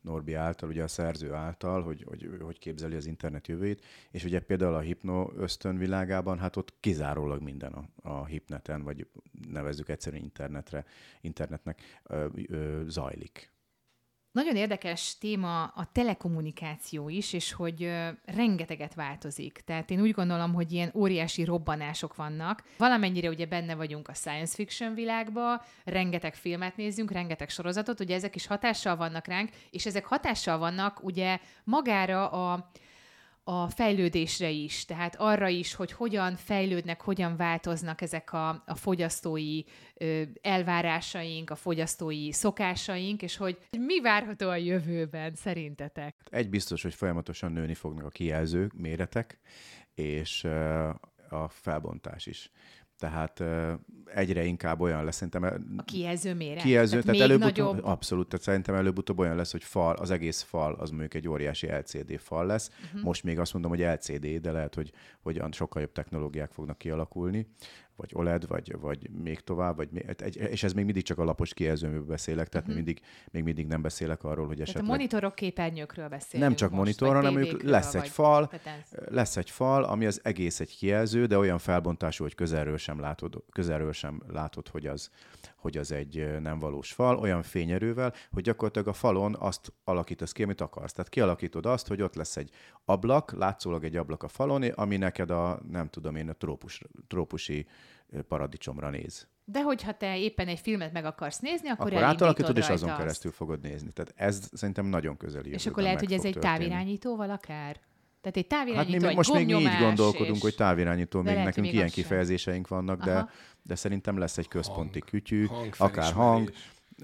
[0.00, 4.40] Norbi által, ugye a szerző által, hogy, hogy, hogy képzeli az internet jövőjét, és ugye
[4.40, 9.06] például a hipno ösztön világában, hát ott kizárólag minden a, a hipneten, vagy
[9.48, 10.84] nevezzük egyszerűen internetre,
[11.20, 13.52] internetnek ö, ö, zajlik.
[14.32, 17.90] Nagyon érdekes téma a telekommunikáció is, és hogy
[18.24, 19.62] rengeteget változik.
[19.66, 22.62] Tehát én úgy gondolom, hogy ilyen óriási robbanások vannak.
[22.78, 28.34] Valamennyire ugye benne vagyunk a science fiction világba, rengeteg filmet nézzünk, rengeteg sorozatot, ugye ezek
[28.34, 32.70] is hatással vannak ránk, és ezek hatással vannak ugye magára a
[33.44, 39.62] a fejlődésre is, tehát arra is, hogy hogyan fejlődnek, hogyan változnak ezek a, a fogyasztói
[39.94, 46.16] ö, elvárásaink, a fogyasztói szokásaink, és hogy mi várható a jövőben szerintetek?
[46.30, 49.40] Egy biztos, hogy folyamatosan nőni fognak a kijelzők, méretek,
[49.94, 50.44] és
[51.28, 52.50] a felbontás is
[53.02, 53.42] tehát
[54.14, 55.74] egyre inkább olyan lesz, szerintem...
[55.76, 56.62] A kijelző méret?
[56.62, 57.84] Kijelző, tehát, tehát előbb nagyobb...
[57.84, 61.66] abszolút, tehát szerintem előbb-utóbb olyan lesz, hogy fal, az egész fal, az mondjuk egy óriási
[61.66, 62.70] LCD fal lesz.
[62.84, 63.02] Uh-huh.
[63.02, 64.92] Most még azt mondom, hogy LCD, de lehet, hogy,
[65.22, 67.46] hogy sokkal jobb technológiák fognak kialakulni
[67.96, 69.88] vagy OLED, vagy, vagy még tovább, vagy
[70.34, 72.84] és ez még mindig csak a lapos kijelzőműből beszélek, tehát uh-huh.
[72.84, 74.84] még, mindig, még mindig nem beszélek arról, hogy esetleg...
[74.84, 78.50] Tehát a monitorok képernyőkről beszélünk Nem csak monitor, hanem mondjuk lesz egy fal,
[79.08, 83.44] lesz egy fal, ami az egész egy kijelző, de olyan felbontású, hogy közelről sem látod,
[83.52, 85.10] közelről sem látod hogy az,
[85.62, 90.42] hogy az egy nem valós fal, olyan fényerővel, hogy gyakorlatilag a falon azt alakítasz ki,
[90.42, 90.92] amit akarsz.
[90.92, 92.50] Tehát kialakítod azt, hogy ott lesz egy
[92.84, 97.66] ablak, látszólag egy ablak a falon, ami neked a, nem tudom én, a trópus, trópusi
[98.28, 99.26] paradicsomra néz.
[99.44, 102.98] De hogyha te éppen egy filmet meg akarsz nézni, akkor, akkor átalakítod, és azon azt.
[102.98, 103.92] keresztül fogod nézni.
[103.92, 105.50] Tehát ez szerintem nagyon közeli.
[105.50, 106.58] És akkor lehet, hogy ez egy történni.
[106.58, 107.80] távirányítóval akár?
[108.22, 110.42] Tehát egy távirányító, hát mi egy most még így gondolkodunk, és...
[110.42, 113.28] hogy távirányító, még nekünk még ilyen kifejezéseink vannak, de,
[113.62, 116.52] de szerintem lesz egy központi hang, kütyű, hang akár hang,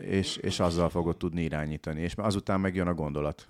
[0.00, 2.00] és, és azzal fogod tudni irányítani.
[2.00, 3.48] És azután megjön a gondolat.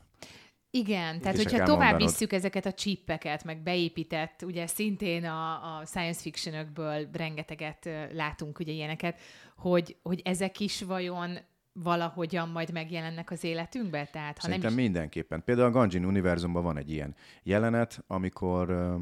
[0.71, 2.01] Igen, tehát hogyha tovább mondanod.
[2.01, 8.73] visszük ezeket a csippeket, meg beépített, ugye szintén a, a science fictionökből rengeteget látunk ugye
[8.73, 9.21] ilyeneket,
[9.57, 11.39] hogy, hogy ezek is vajon
[11.83, 14.09] valahogyan majd megjelennek az életünkben?
[14.13, 14.85] Tehát, ha Szerintem nem is...
[14.85, 15.45] mindenképpen.
[15.45, 19.01] Például a Ganjin univerzumban van egy ilyen jelenet, amikor uh,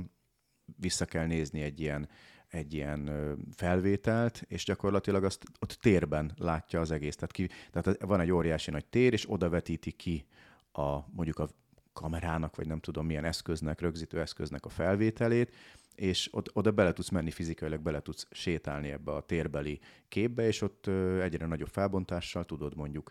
[0.77, 2.09] vissza kell nézni egy ilyen
[2.49, 3.11] egy ilyen
[3.57, 7.15] felvételt, és gyakorlatilag azt ott térben látja az egész.
[7.15, 10.27] Tehát, ki, tehát van egy óriási nagy tér, és oda vetíti ki
[10.73, 11.49] a, mondjuk a
[11.93, 15.55] kamerának, vagy nem tudom milyen eszköznek, rögzítő eszköznek a felvételét,
[15.97, 20.63] és ott, oda bele tudsz menni fizikailag, bele tudsz sétálni ebbe a térbeli képbe, és
[20.63, 20.87] ott
[21.21, 23.11] egyre nagyobb felbontással tudod mondjuk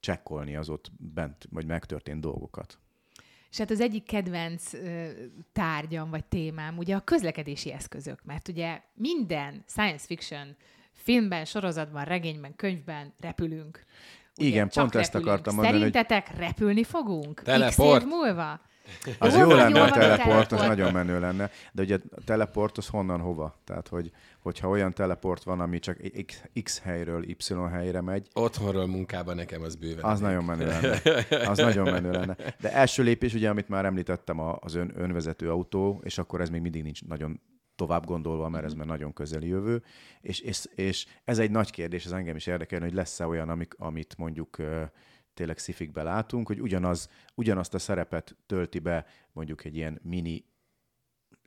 [0.00, 2.78] csekkolni az ott bent, vagy megtörtént dolgokat.
[3.50, 5.08] És hát az egyik kedvenc ö,
[5.52, 10.56] tárgyam, vagy témám ugye a közlekedési eszközök, mert ugye minden science fiction
[10.92, 13.84] filmben, sorozatban, regényben, könyvben repülünk.
[14.36, 14.94] Ugye, Igen, pont repülünk.
[14.94, 15.78] ezt akartam mondani.
[15.78, 16.38] Szerintetek hogy...
[16.38, 17.42] repülni fogunk?
[17.42, 17.98] Teleport.
[17.98, 18.60] X év múlva?
[19.18, 21.50] Az jó, jó lenne a teleport, az nagyon menő lenne.
[21.72, 23.60] De ugye a teleport az honnan hova?
[23.64, 24.10] Tehát, hogy,
[24.40, 28.28] hogyha olyan teleport van, ami csak X, X helyről Y helyre megy.
[28.32, 30.04] Otthonról munkában nekem az bőven.
[30.04, 31.48] Az nagyon menő lenne.
[31.48, 32.36] Az nagyon menő lenne.
[32.60, 36.60] De első lépés, ugye, amit már említettem, az ön, önvezető autó, és akkor ez még
[36.60, 37.40] mindig nincs nagyon
[37.78, 39.82] tovább gondolva, mert ez már nagyon közeli jövő,
[40.20, 43.74] és, és, és ez egy nagy kérdés, ez engem is érdekel, hogy lesz-e olyan, amik,
[43.78, 44.56] amit mondjuk
[45.38, 50.44] tényleg szifikbe látunk, hogy ugyanaz, ugyanazt a szerepet tölti be mondjuk egy ilyen mini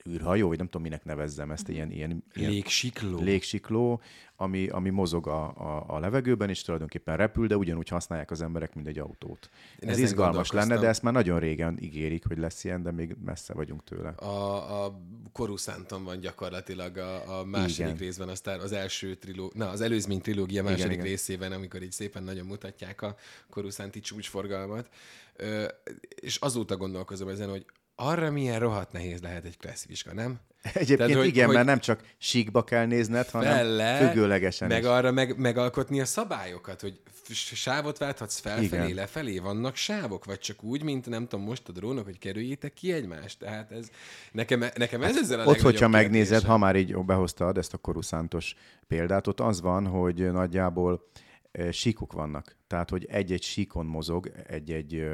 [0.09, 3.19] űrhajó, vagy nem tudom, minek nevezzem ezt, ilyen, ilyen, ilyen Légsikló.
[3.19, 4.01] légsikló,
[4.35, 8.75] ami, ami mozog a, a, a levegőben, és tulajdonképpen repül, de ugyanúgy használják az emberek,
[8.75, 9.49] mint egy autót.
[9.79, 13.15] Én Ez izgalmas lenne, de ezt már nagyon régen ígérik, hogy lesz ilyen, de még
[13.25, 14.09] messze vagyunk tőle.
[14.09, 17.95] A, a Coruscanton van gyakorlatilag a, a második Igen.
[17.97, 21.91] részben, aztán az első triló, na, az előzmény trilógia második Igen, igen, részében, amikor így
[21.91, 23.15] szépen nagyon mutatják a
[23.49, 24.89] Coruscanti csúcsforgalmat.
[25.35, 25.67] Ö,
[26.15, 27.65] és azóta gondolkozom ezen, hogy
[28.01, 30.39] arra milyen rohadt nehéz lehet egy kresszvizsga, nem?
[30.73, 34.81] Egyébként Tehát, hogy- igen, hogy- mert nem csak síkba kell nézned, hanem Felle, függőlegesen meg
[34.81, 34.87] is.
[34.87, 36.99] arra meg, megalkotni a szabályokat, hogy
[37.33, 38.93] sávot válthatsz felfelé, Igen.
[38.93, 42.91] Lefelé, vannak sávok, vagy csak úgy, mint nem tudom, most a drónok, hogy kerüljétek ki
[42.93, 43.39] egymást.
[43.39, 43.89] Tehát ez,
[44.31, 46.49] nekem, nekem ez ezzel a Hát Ott, hogyha megnézed, kérdésem.
[46.51, 48.55] ha már így behoztad ezt a koruszántos
[48.87, 51.09] példát, ott az van, hogy nagyjából
[51.51, 52.55] eh, síkok vannak.
[52.67, 55.05] Tehát, hogy egy-egy síkon mozog egy-egy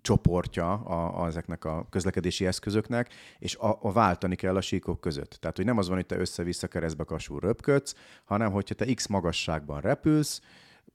[0.00, 5.36] csoportja a, a, ezeknek a közlekedési eszközöknek, és a, a váltani kell a síkok között.
[5.40, 9.06] Tehát, hogy nem az van, hogy te össze-vissza keresztbe kasul röpködsz, hanem hogyha te x
[9.06, 10.40] magasságban repülsz,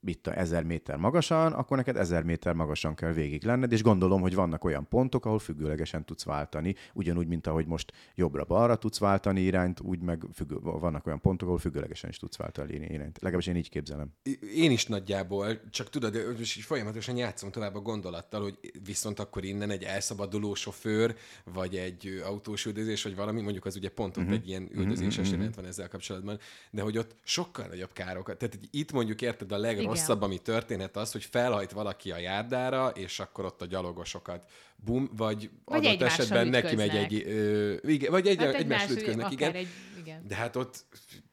[0.06, 4.20] itt a 1000 méter magasan, akkor neked 1000 méter magasan kell végig lenned, és gondolom,
[4.20, 9.40] hogy vannak olyan pontok, ahol függőlegesen tudsz váltani, ugyanúgy, mint ahogy most jobbra-balra tudsz váltani
[9.40, 13.18] irányt, úgy meg függő, vannak olyan pontok, ahol függőlegesen is tudsz váltani irányt.
[13.20, 14.08] Legalábbis én így képzelem.
[14.54, 19.44] Én is nagyjából, csak tudod, most így folyamatosan játszom tovább a gondolattal, hogy viszont akkor
[19.44, 24.24] innen egy elszabaduló sofőr, vagy egy autós üldözés, vagy valami, mondjuk az ugye pont ott
[24.24, 24.32] Mhm.
[24.32, 26.38] egy ilyen üldözéses jelent van ezzel kapcsolatban,
[26.70, 28.38] de hogy ott sokkal nagyobb károkat.
[28.38, 30.18] Tehát itt mondjuk érted a legrosszabb, Igen.
[30.18, 34.44] ami történhet az, hogy felhajt valaki a járdára, és akkor ott a gyalogosokat
[34.76, 38.90] bum, vagy, Vagy adott esetben neki megy egy, ö, igen, vagy egy, Hát hát egymás
[38.90, 39.52] ütköznek, igen.
[39.52, 39.68] Egy,
[39.98, 40.24] igen.
[40.28, 40.84] De hát ott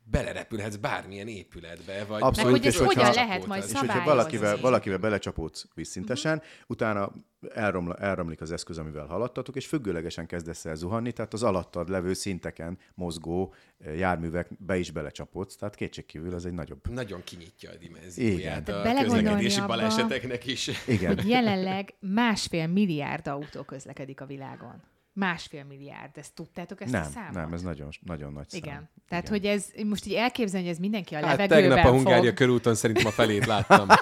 [0.09, 4.97] belerepülhetsz bármilyen épületbe, vagy Abszolút, Meg hogy ez hogyan lehet majd És hogyha valakivel, valakivel
[4.97, 7.11] belecsapódsz vízszintesen, utána
[7.53, 12.13] elroml, elromlik az eszköz, amivel haladtatok, és függőlegesen kezdesz el zuhanni, tehát az alattad levő
[12.13, 16.89] szinteken mozgó eh, járművekbe is belecsapódsz, tehát kétségkívül az egy nagyobb.
[16.89, 18.83] nagyon kinyitja a dimenzióját Igen.
[18.83, 20.69] De a közlekedési abba- baleseteknek is.
[20.87, 21.15] Igen.
[21.15, 24.83] hogy jelenleg másfél milliárd autó közlekedik a világon.
[25.19, 26.17] Másfél milliárd.
[26.17, 27.33] Ezt tudtátok ezt a Nem, számot?
[27.33, 28.61] nem, ez nagyon, nagyon nagy szám.
[28.63, 28.89] Igen.
[29.09, 29.39] Tehát, Igen.
[29.39, 32.33] hogy ez, most így elképzelni, hogy ez mindenki a Hát levegőben tegnap a Hungária fog.
[32.33, 33.87] körúton szerintem a felét láttam.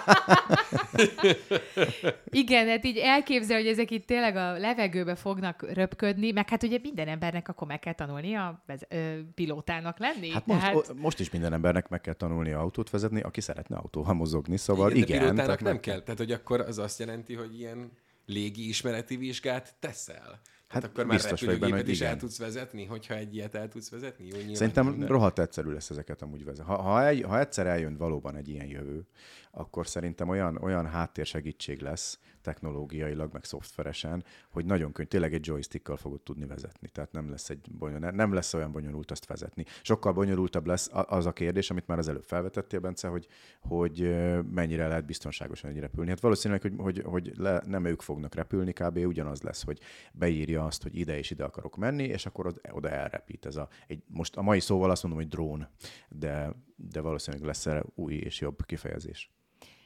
[2.25, 6.77] Igen, hát így elképzel, hogy ezek itt tényleg a levegőbe fognak röpködni, meg hát ugye
[6.81, 10.29] minden embernek akkor meg kell tanulnia vez- ö, pilótának lenni.
[10.31, 13.75] Hát most, Tehát, o, most is minden embernek meg kell tanulni autót vezetni, aki szeretne
[13.77, 15.17] autóval mozogni, szóval igen, igen.
[15.19, 15.99] de pilótának tehát nem meg- kell.
[16.01, 17.91] Tehát, hogy akkor az azt jelenti, hogy ilyen
[18.25, 20.39] légi ismereti vizsgát teszel.
[20.75, 22.17] Hát, Hát akkor már biztos vagyok benne, is el igen.
[22.17, 24.27] tudsz vezetni, hogyha egy ilyet el tudsz vezetni?
[24.47, 26.71] Jó, Szerintem de- rohadt egyszerű lesz ezeket amúgy vezetni.
[26.73, 29.07] Ha, ha, egy, ha egyszer eljön valóban egy ilyen jövő,
[29.55, 35.97] akkor szerintem olyan, olyan háttérsegítség lesz technológiailag, meg szoftveresen, hogy nagyon könnyű, tényleg egy joystickkal
[35.97, 36.89] fogod tudni vezetni.
[36.89, 39.65] Tehát nem lesz, egy bonyol, nem lesz olyan bonyolult azt vezetni.
[39.81, 43.27] Sokkal bonyolultabb lesz az a kérdés, amit már az előbb felvetettél, Bence, hogy,
[43.59, 44.15] hogy
[44.51, 46.09] mennyire lehet biztonságosan így repülni.
[46.09, 48.97] Hát valószínűleg, hogy, hogy, hogy le, nem ők fognak repülni, kb.
[48.97, 49.79] ugyanaz lesz, hogy
[50.13, 53.45] beírja azt, hogy ide és ide akarok menni, és akkor od- oda elrepít.
[53.45, 55.67] Ez a, egy, most a mai szóval azt mondom, hogy drón,
[56.09, 59.35] de, de valószínűleg lesz erre új és jobb kifejezés.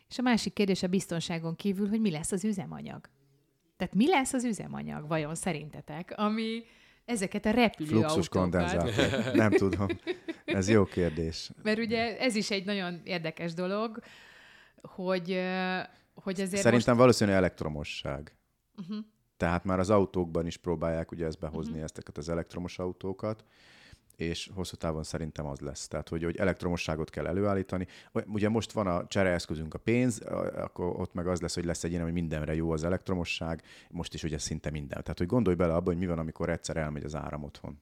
[0.09, 3.09] És a másik kérdés a biztonságon kívül, hogy mi lesz az üzemanyag.
[3.77, 6.63] Tehát mi lesz az üzemanyag, vajon szerintetek, ami
[7.05, 8.27] ezeket a Fluxus repülőautókat...
[8.29, 9.33] kondenzátor.
[9.43, 9.87] Nem tudom.
[10.45, 11.51] Ez jó kérdés.
[11.63, 13.99] Mert ugye ez is egy nagyon érdekes dolog,
[14.81, 15.41] hogy,
[16.13, 18.35] hogy azért Szerintem valószínűleg elektromosság.
[18.75, 18.89] most...
[18.89, 19.05] Uh-huh.
[19.37, 21.83] Tehát már az autókban is próbálják ugye ezt behozni, uh-huh.
[21.83, 23.43] ezteket az elektromos autókat,
[24.19, 25.87] és hosszú távon szerintem az lesz.
[25.87, 27.87] Tehát, hogy, hogy elektromosságot kell előállítani.
[28.25, 30.19] Ugye most van a csereeszközünk a pénz,
[30.55, 34.13] akkor ott meg az lesz, hogy lesz egy ilyen, hogy mindenre jó az elektromosság, most
[34.13, 35.01] is ugye szinte minden.
[35.01, 37.81] Tehát, hogy gondolj bele abba, hogy mi van, amikor egyszer elmegy az áram otthon.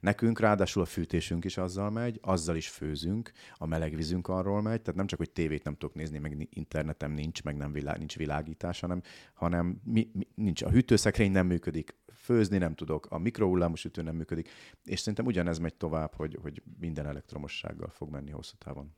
[0.00, 4.80] Nekünk ráadásul a fűtésünk is azzal megy, azzal is főzünk, a meleg vízünk arról megy,
[4.80, 8.16] tehát nem csak, hogy tévét nem tudok nézni, meg internetem nincs, meg nem világ, nincs
[8.16, 9.02] világítás, hanem,
[9.34, 11.94] hanem mi, mi, nincs a hűtőszekrény nem működik,
[12.32, 14.48] főzni nem tudok, a mikrohullámos sütő nem működik,
[14.84, 18.94] és szerintem ugyanez megy tovább, hogy, hogy minden elektromossággal fog menni hosszú távon.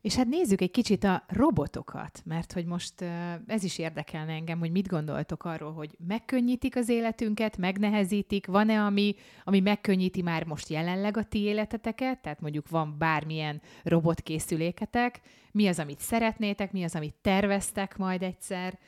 [0.00, 3.00] És hát nézzük egy kicsit a robotokat, mert hogy most
[3.46, 9.14] ez is érdekelne engem, hogy mit gondoltok arról, hogy megkönnyítik az életünket, megnehezítik, van-e, ami,
[9.44, 15.20] ami megkönnyíti már most jelenleg a ti életeteket, tehát mondjuk van bármilyen robotkészüléketek,
[15.52, 18.78] mi az, amit szeretnétek, mi az, amit terveztek majd egyszer,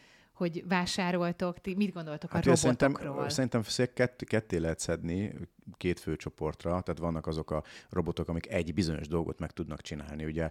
[0.41, 3.29] hogy vásároltok, ti mit gondoltok Hát a ugye szerintem, robotokról?
[3.29, 5.35] szerintem szé- kett, ketté lehet szedni
[5.77, 10.25] két fő csoportra, tehát vannak azok a robotok, amik egy bizonyos dolgot meg tudnak csinálni.
[10.25, 10.51] Ugye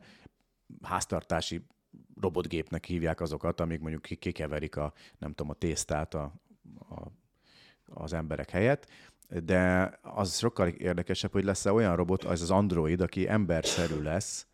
[0.82, 1.66] háztartási
[2.22, 6.34] robotgépnek hívják azokat, amik mondjuk kikeverik a, nem tudom, a tésztát a,
[6.90, 7.12] a,
[7.86, 8.88] az emberek helyett,
[9.44, 14.48] de az sokkal érdekesebb, hogy lesz-e olyan robot, az az android, aki emberszerű lesz,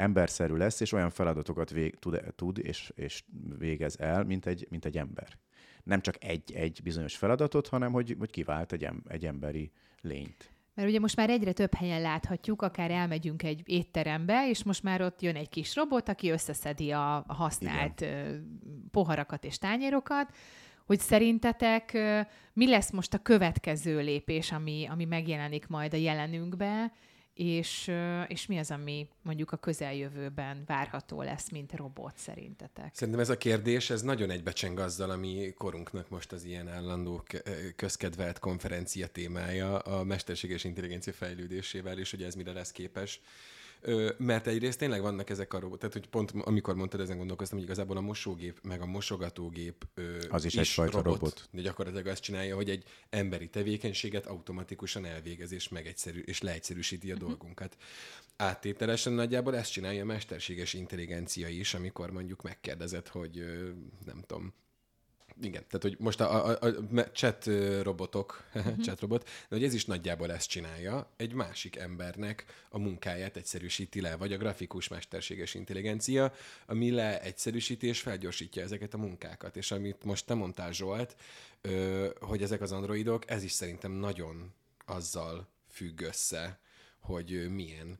[0.00, 3.24] emberszerű lesz, és olyan feladatokat vég, tud, tud és, és
[3.58, 5.38] végez el, mint egy, mint egy ember.
[5.82, 10.52] Nem csak egy-egy bizonyos feladatot, hanem hogy, hogy kivált egy, em, egy emberi lényt.
[10.74, 15.02] Mert ugye most már egyre több helyen láthatjuk, akár elmegyünk egy étterembe, és most már
[15.02, 18.60] ott jön egy kis robot, aki összeszedi a, a használt Igen.
[18.90, 20.34] poharakat és tányérokat,
[20.86, 21.98] hogy szerintetek
[22.52, 26.92] mi lesz most a következő lépés, ami, ami megjelenik majd a jelenünkbe,
[27.34, 27.92] és,
[28.26, 32.94] és mi az, ami mondjuk a közeljövőben várható lesz, mint robot szerintetek?
[32.94, 37.24] Szerintem ez a kérdés, ez nagyon egybecseng azzal, ami korunknak most az ilyen állandó
[37.76, 43.20] közkedvelt konferencia témája a mesterséges intelligencia fejlődésével, és hogy ez mire lesz képes.
[43.80, 47.58] Ö, mert egyrészt tényleg vannak ezek a robotok, tehát hogy pont amikor mondtad, ezen gondolkoztam,
[47.58, 51.48] hogy igazából a mosógép, meg a mosogatógép ö, az is, is egyfajta robot, robot.
[51.50, 57.14] De gyakorlatilag azt csinálja, hogy egy emberi tevékenységet automatikusan elvégez és megegyszerű, és leegyszerűsíti a
[57.14, 57.28] uh-huh.
[57.28, 57.76] dolgunkat.
[58.36, 63.68] Áttételesen nagyjából ezt csinálja a mesterséges intelligencia is, amikor mondjuk megkérdezed, hogy ö,
[64.04, 64.54] nem tudom,
[65.42, 67.48] igen, tehát hogy most a, a, a chat
[67.82, 68.78] robotok, uh-huh.
[68.84, 74.00] chat robot, de hogy ez is nagyjából ezt csinálja, egy másik embernek a munkáját egyszerűsíti
[74.00, 76.32] le, vagy a grafikus mesterséges intelligencia,
[76.66, 79.56] ami leegyszerűsíti és felgyorsítja ezeket a munkákat.
[79.56, 81.16] És amit most te mondtál, Zsolt,
[82.20, 84.52] hogy ezek az androidok, ez is szerintem nagyon
[84.86, 86.58] azzal függ össze,
[86.98, 87.98] hogy milyen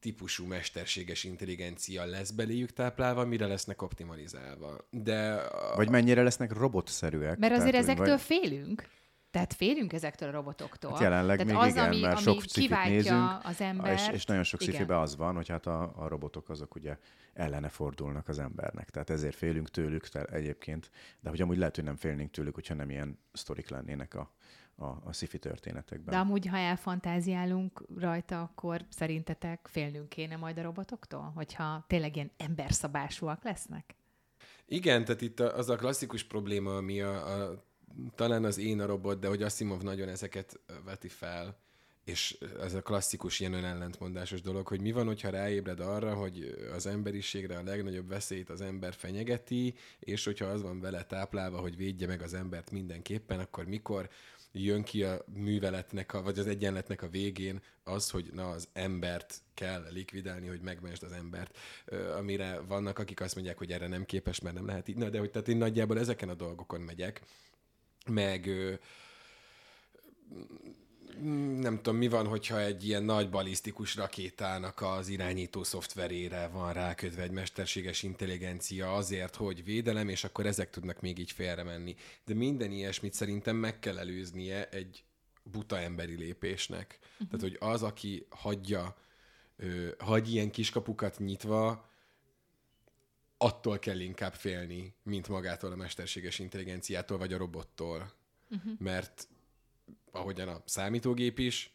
[0.00, 4.76] típusú mesterséges intelligencia lesz beléjük táplálva, mire lesznek optimalizálva.
[4.90, 5.76] De a...
[5.76, 7.38] Vagy mennyire lesznek robotszerűek.
[7.38, 8.20] Mert azért Tehát, ezektől vagy...
[8.20, 8.88] félünk.
[9.30, 10.90] Tehát félünk ezektől a robotoktól.
[10.90, 14.14] Hát jelenleg Tehát még az, igen, ami, mert ami sok cifit nézünk, az embert, és,
[14.14, 16.96] és nagyon sok cifiben az van, hogy hát a, a robotok azok ugye
[17.32, 18.90] ellene fordulnak az embernek.
[18.90, 20.90] Tehát ezért félünk tőlük egyébként,
[21.20, 24.34] de hogy amúgy lehet, hogy nem félnénk tőlük, hogyha nem ilyen sztorik lennének a,
[24.80, 26.14] a, a sci történetekben.
[26.14, 31.32] De amúgy, ha elfantáziálunk rajta, akkor szerintetek félnünk kéne majd a robotoktól?
[31.34, 33.94] Hogyha tényleg ilyen emberszabásúak lesznek?
[34.66, 37.64] Igen, tehát itt az a klasszikus probléma, ami a, a
[38.14, 41.58] talán az én a robot, de hogy Asimov nagyon ezeket veti fel,
[42.04, 46.86] és ez a klasszikus ilyen önellentmondásos dolog, hogy mi van, hogyha ráébred arra, hogy az
[46.86, 52.06] emberiségre a legnagyobb veszélyt az ember fenyegeti, és hogyha az van vele táplálva, hogy védje
[52.06, 54.08] meg az embert mindenképpen, akkor mikor
[54.52, 59.42] jön ki a műveletnek, a, vagy az egyenletnek a végén az, hogy na az embert
[59.54, 61.58] kell likvidálni, hogy megmensd az embert,
[62.16, 64.96] amire vannak, akik azt mondják, hogy erre nem képes, mert nem lehet így.
[64.96, 67.22] Na, de hogy tehát én nagyjából ezeken a dolgokon megyek,
[68.06, 68.50] meg
[71.56, 77.22] nem tudom, mi van, hogyha egy ilyen nagy balisztikus rakétának az irányító szoftverére van rákötve
[77.22, 81.96] egy mesterséges intelligencia azért, hogy védelem, és akkor ezek tudnak még így félre menni.
[82.24, 85.04] De minden ilyesmit szerintem meg kell előznie egy
[85.42, 86.98] buta emberi lépésnek.
[87.00, 87.26] Uh-huh.
[87.26, 88.96] Tehát, hogy az, aki hagyja,
[89.56, 91.88] ö, hagy ilyen kiskapukat nyitva,
[93.36, 98.12] attól kell inkább félni, mint magától a mesterséges intelligenciától, vagy a robottól.
[98.50, 98.72] Uh-huh.
[98.78, 99.28] Mert
[100.12, 101.74] ahogyan a számítógép is,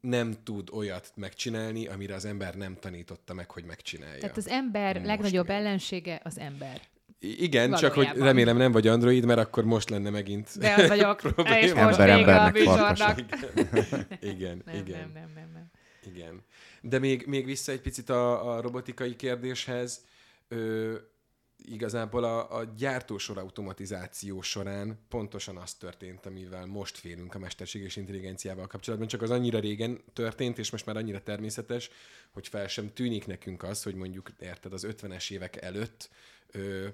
[0.00, 4.20] nem tud olyat megcsinálni, amire az ember nem tanította meg, hogy megcsinálja.
[4.20, 5.56] Tehát az ember most legnagyobb még.
[5.56, 6.80] ellensége az ember.
[7.18, 7.78] Igen, Valójában.
[7.78, 11.22] csak hogy remélem nem vagy android, mert akkor most lenne megint De az vagyok,
[11.62, 13.18] és most ember, vége a műsornak.
[14.32, 14.98] Igen, nem, igen.
[14.98, 15.70] Nem, nem, nem, nem.
[16.14, 16.42] Igen.
[16.80, 20.04] De még, még vissza egy picit a, a robotikai kérdéshez.
[20.48, 20.94] Ö,
[21.64, 28.66] igazából a, a gyártósor automatizáció során pontosan az történt, amivel most félünk a mesterséges intelligenciával
[28.66, 31.90] kapcsolatban, csak az annyira régen történt, és most már annyira természetes,
[32.32, 36.10] hogy fel sem tűnik nekünk az, hogy mondjuk, érted, az 50-es évek előtt
[36.50, 36.88] ö,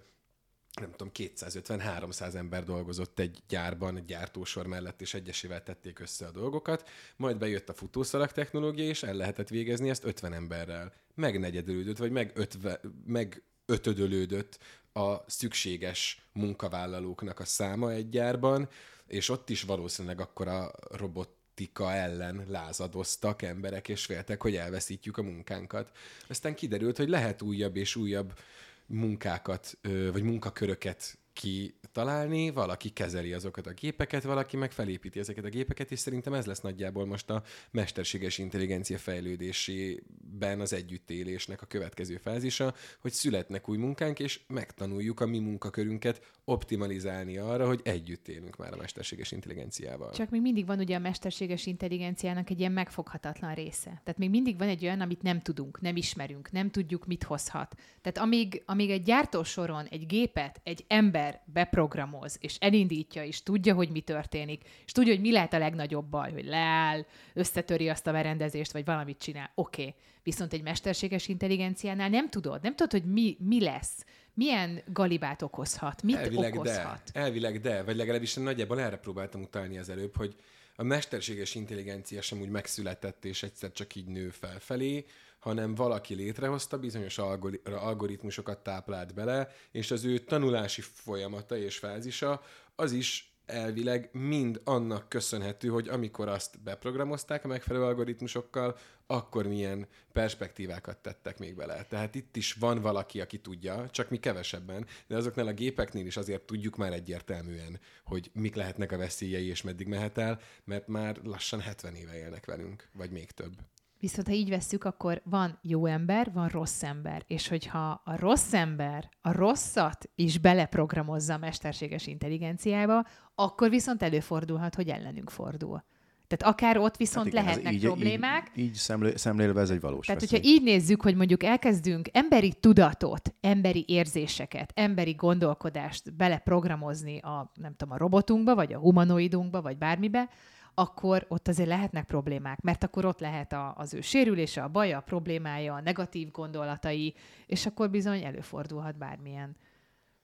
[0.81, 6.31] nem tudom, 250-300 ember dolgozott egy gyárban, egy gyártósor mellett, és egyesével tették össze a
[6.31, 10.93] dolgokat, majd bejött a futószalag technológia, és el lehetett végezni ezt 50 emberrel.
[11.15, 14.59] Megnegyedülődött, vagy meg, ötve, meg ötödölődött
[14.93, 18.69] a szükséges munkavállalóknak a száma egy gyárban,
[19.07, 25.23] és ott is valószínűleg akkor a robotika ellen lázadoztak emberek, és féltek, hogy elveszítjük a
[25.23, 25.91] munkánkat.
[26.29, 28.39] Aztán kiderült, hogy lehet újabb és újabb
[28.87, 29.79] munkákat,
[30.13, 35.99] vagy munkaköröket kitalálni, valaki kezeli azokat a gépeket, valaki meg felépíti ezeket a gépeket, és
[35.99, 43.13] szerintem ez lesz nagyjából most a mesterséges intelligencia fejlődésében az együttélésnek a következő fázisa, hogy
[43.13, 48.77] születnek új munkánk, és megtanuljuk a mi munkakörünket optimalizálni arra, hogy együtt élünk már a
[48.77, 50.13] mesterséges intelligenciával.
[50.13, 53.91] Csak még mindig van ugye a mesterséges intelligenciának egy ilyen megfoghatatlan része.
[54.05, 57.75] Tehát még mindig van egy olyan, amit nem tudunk, nem ismerünk, nem tudjuk, mit hozhat.
[58.01, 63.91] Tehát amíg, amíg egy gyártósoron egy gépet egy ember beprogramoz, és elindítja, és tudja, hogy
[63.91, 67.05] mi történik, és tudja, hogy mi lehet a legnagyobb baj, hogy leáll,
[67.35, 69.83] összetöri azt a berendezést, vagy valamit csinál, oké.
[69.83, 69.95] Okay.
[70.23, 74.05] Viszont egy mesterséges intelligenciánál nem tudod, nem tudod, hogy mi, mi lesz
[74.35, 77.11] milyen galibát okozhat, mit elvileg okozhat.
[77.13, 80.35] De, elvileg de, vagy legalábbis nagyjából erre próbáltam utalni az előbb, hogy
[80.77, 85.05] a mesterséges intelligencia sem úgy megszületett, és egyszer csak így nő felfelé,
[85.41, 87.19] hanem valaki létrehozta, bizonyos
[87.65, 92.43] algoritmusokat táplált bele, és az ő tanulási folyamata és fázisa
[92.75, 98.77] az is elvileg mind annak köszönhető, hogy amikor azt beprogramozták a megfelelő algoritmusokkal,
[99.07, 101.85] akkor milyen perspektívákat tettek még bele.
[101.85, 106.17] Tehát itt is van valaki, aki tudja, csak mi kevesebben, de azoknál a gépeknél is
[106.17, 111.17] azért tudjuk már egyértelműen, hogy mik lehetnek a veszélyei és meddig mehet el, mert már
[111.25, 113.53] lassan 70 éve élnek velünk, vagy még több.
[114.01, 117.23] Viszont ha így vesszük, akkor van jó ember, van rossz ember.
[117.27, 124.75] És hogyha a rossz ember a rosszat is beleprogramozza a mesterséges intelligenciába, akkor viszont előfordulhat,
[124.75, 125.85] hogy ellenünk fordul.
[126.27, 128.51] Tehát akár ott viszont hát igen, lehetnek így, problémák.
[128.55, 130.39] Így, így szemlé, szemlélve ez egy valós Tehát, veszély.
[130.39, 137.75] hogyha így nézzük, hogy mondjuk elkezdünk emberi tudatot, emberi érzéseket, emberi gondolkodást beleprogramozni a, nem
[137.77, 140.29] tudom, a robotunkba, vagy a humanoidunkba, vagy bármibe,
[140.75, 144.99] akkor ott azért lehetnek problémák, mert akkor ott lehet a, az ő sérülése, a baja,
[144.99, 147.15] a problémája, a negatív gondolatai,
[147.47, 149.57] és akkor bizony előfordulhat bármilyen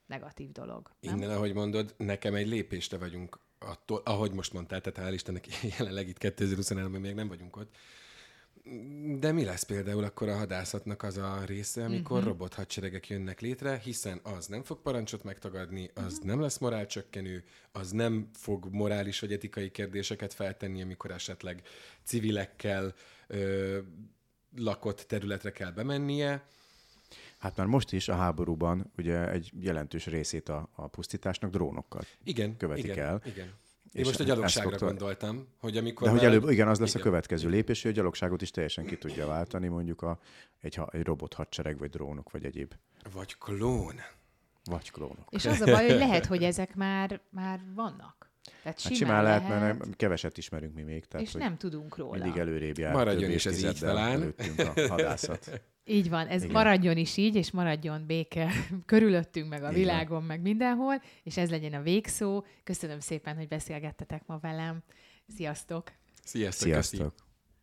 [0.07, 0.90] negatív dolog.
[1.01, 1.16] Nem?
[1.16, 5.47] Innen, ahogy mondod, nekem egy lépésre vagyunk attól, ahogy most mondtál, tehát hál' Istennek
[5.78, 7.76] jelenleg itt 2023-ban még nem vagyunk ott,
[9.18, 12.32] de mi lesz például akkor a hadászatnak az a része, amikor uh-huh.
[12.32, 16.24] robothadseregek jönnek létre, hiszen az nem fog parancsot megtagadni, az uh-huh.
[16.24, 21.62] nem lesz morálcsökkenő, az nem fog morális vagy etikai kérdéseket feltenni, amikor esetleg
[22.04, 22.94] civilekkel
[23.26, 23.78] ö,
[24.56, 26.46] lakott területre kell bemennie.
[27.38, 32.56] Hát már most is a háborúban ugye egy jelentős részét a, a pusztításnak drónokkal igen,
[32.56, 33.22] követik igen, el.
[33.24, 33.52] Igen.
[33.97, 34.86] Én most a gyalogságra szokta...
[34.86, 36.07] gondoltam, hogy amikor...
[36.07, 37.03] De hogy előbb, igen, az lesz igen.
[37.03, 40.18] a következő lépés, hogy a gyalogságot is teljesen ki tudja váltani, mondjuk a,
[40.61, 42.74] egy, egy robot hadsereg, vagy drónok, vagy egyéb.
[43.12, 43.94] Vagy klón.
[44.64, 45.28] Vagy klónok.
[45.30, 48.30] És az a baj, hogy lehet, hogy ezek már, már vannak.
[48.62, 51.05] Tehát simán, hát simán lehet, lehet, mert keveset ismerünk mi még.
[51.05, 52.22] Tehát, és nem tudunk róla.
[52.22, 52.92] Mindig előrébb jár.
[52.92, 54.34] Maradjon is ez így talán.
[54.57, 55.51] a hadászat.
[55.89, 56.55] Így van, ez Igen.
[56.55, 58.51] maradjon is így, és maradjon béke
[58.87, 59.80] körülöttünk, meg a Igen.
[59.80, 62.45] világon, meg mindenhol, és ez legyen a végszó.
[62.64, 64.82] Köszönöm szépen, hogy beszélgettetek ma velem.
[65.37, 65.93] Sziasztok!
[66.24, 66.68] Sziasztok!
[66.68, 67.25] Sziasztok!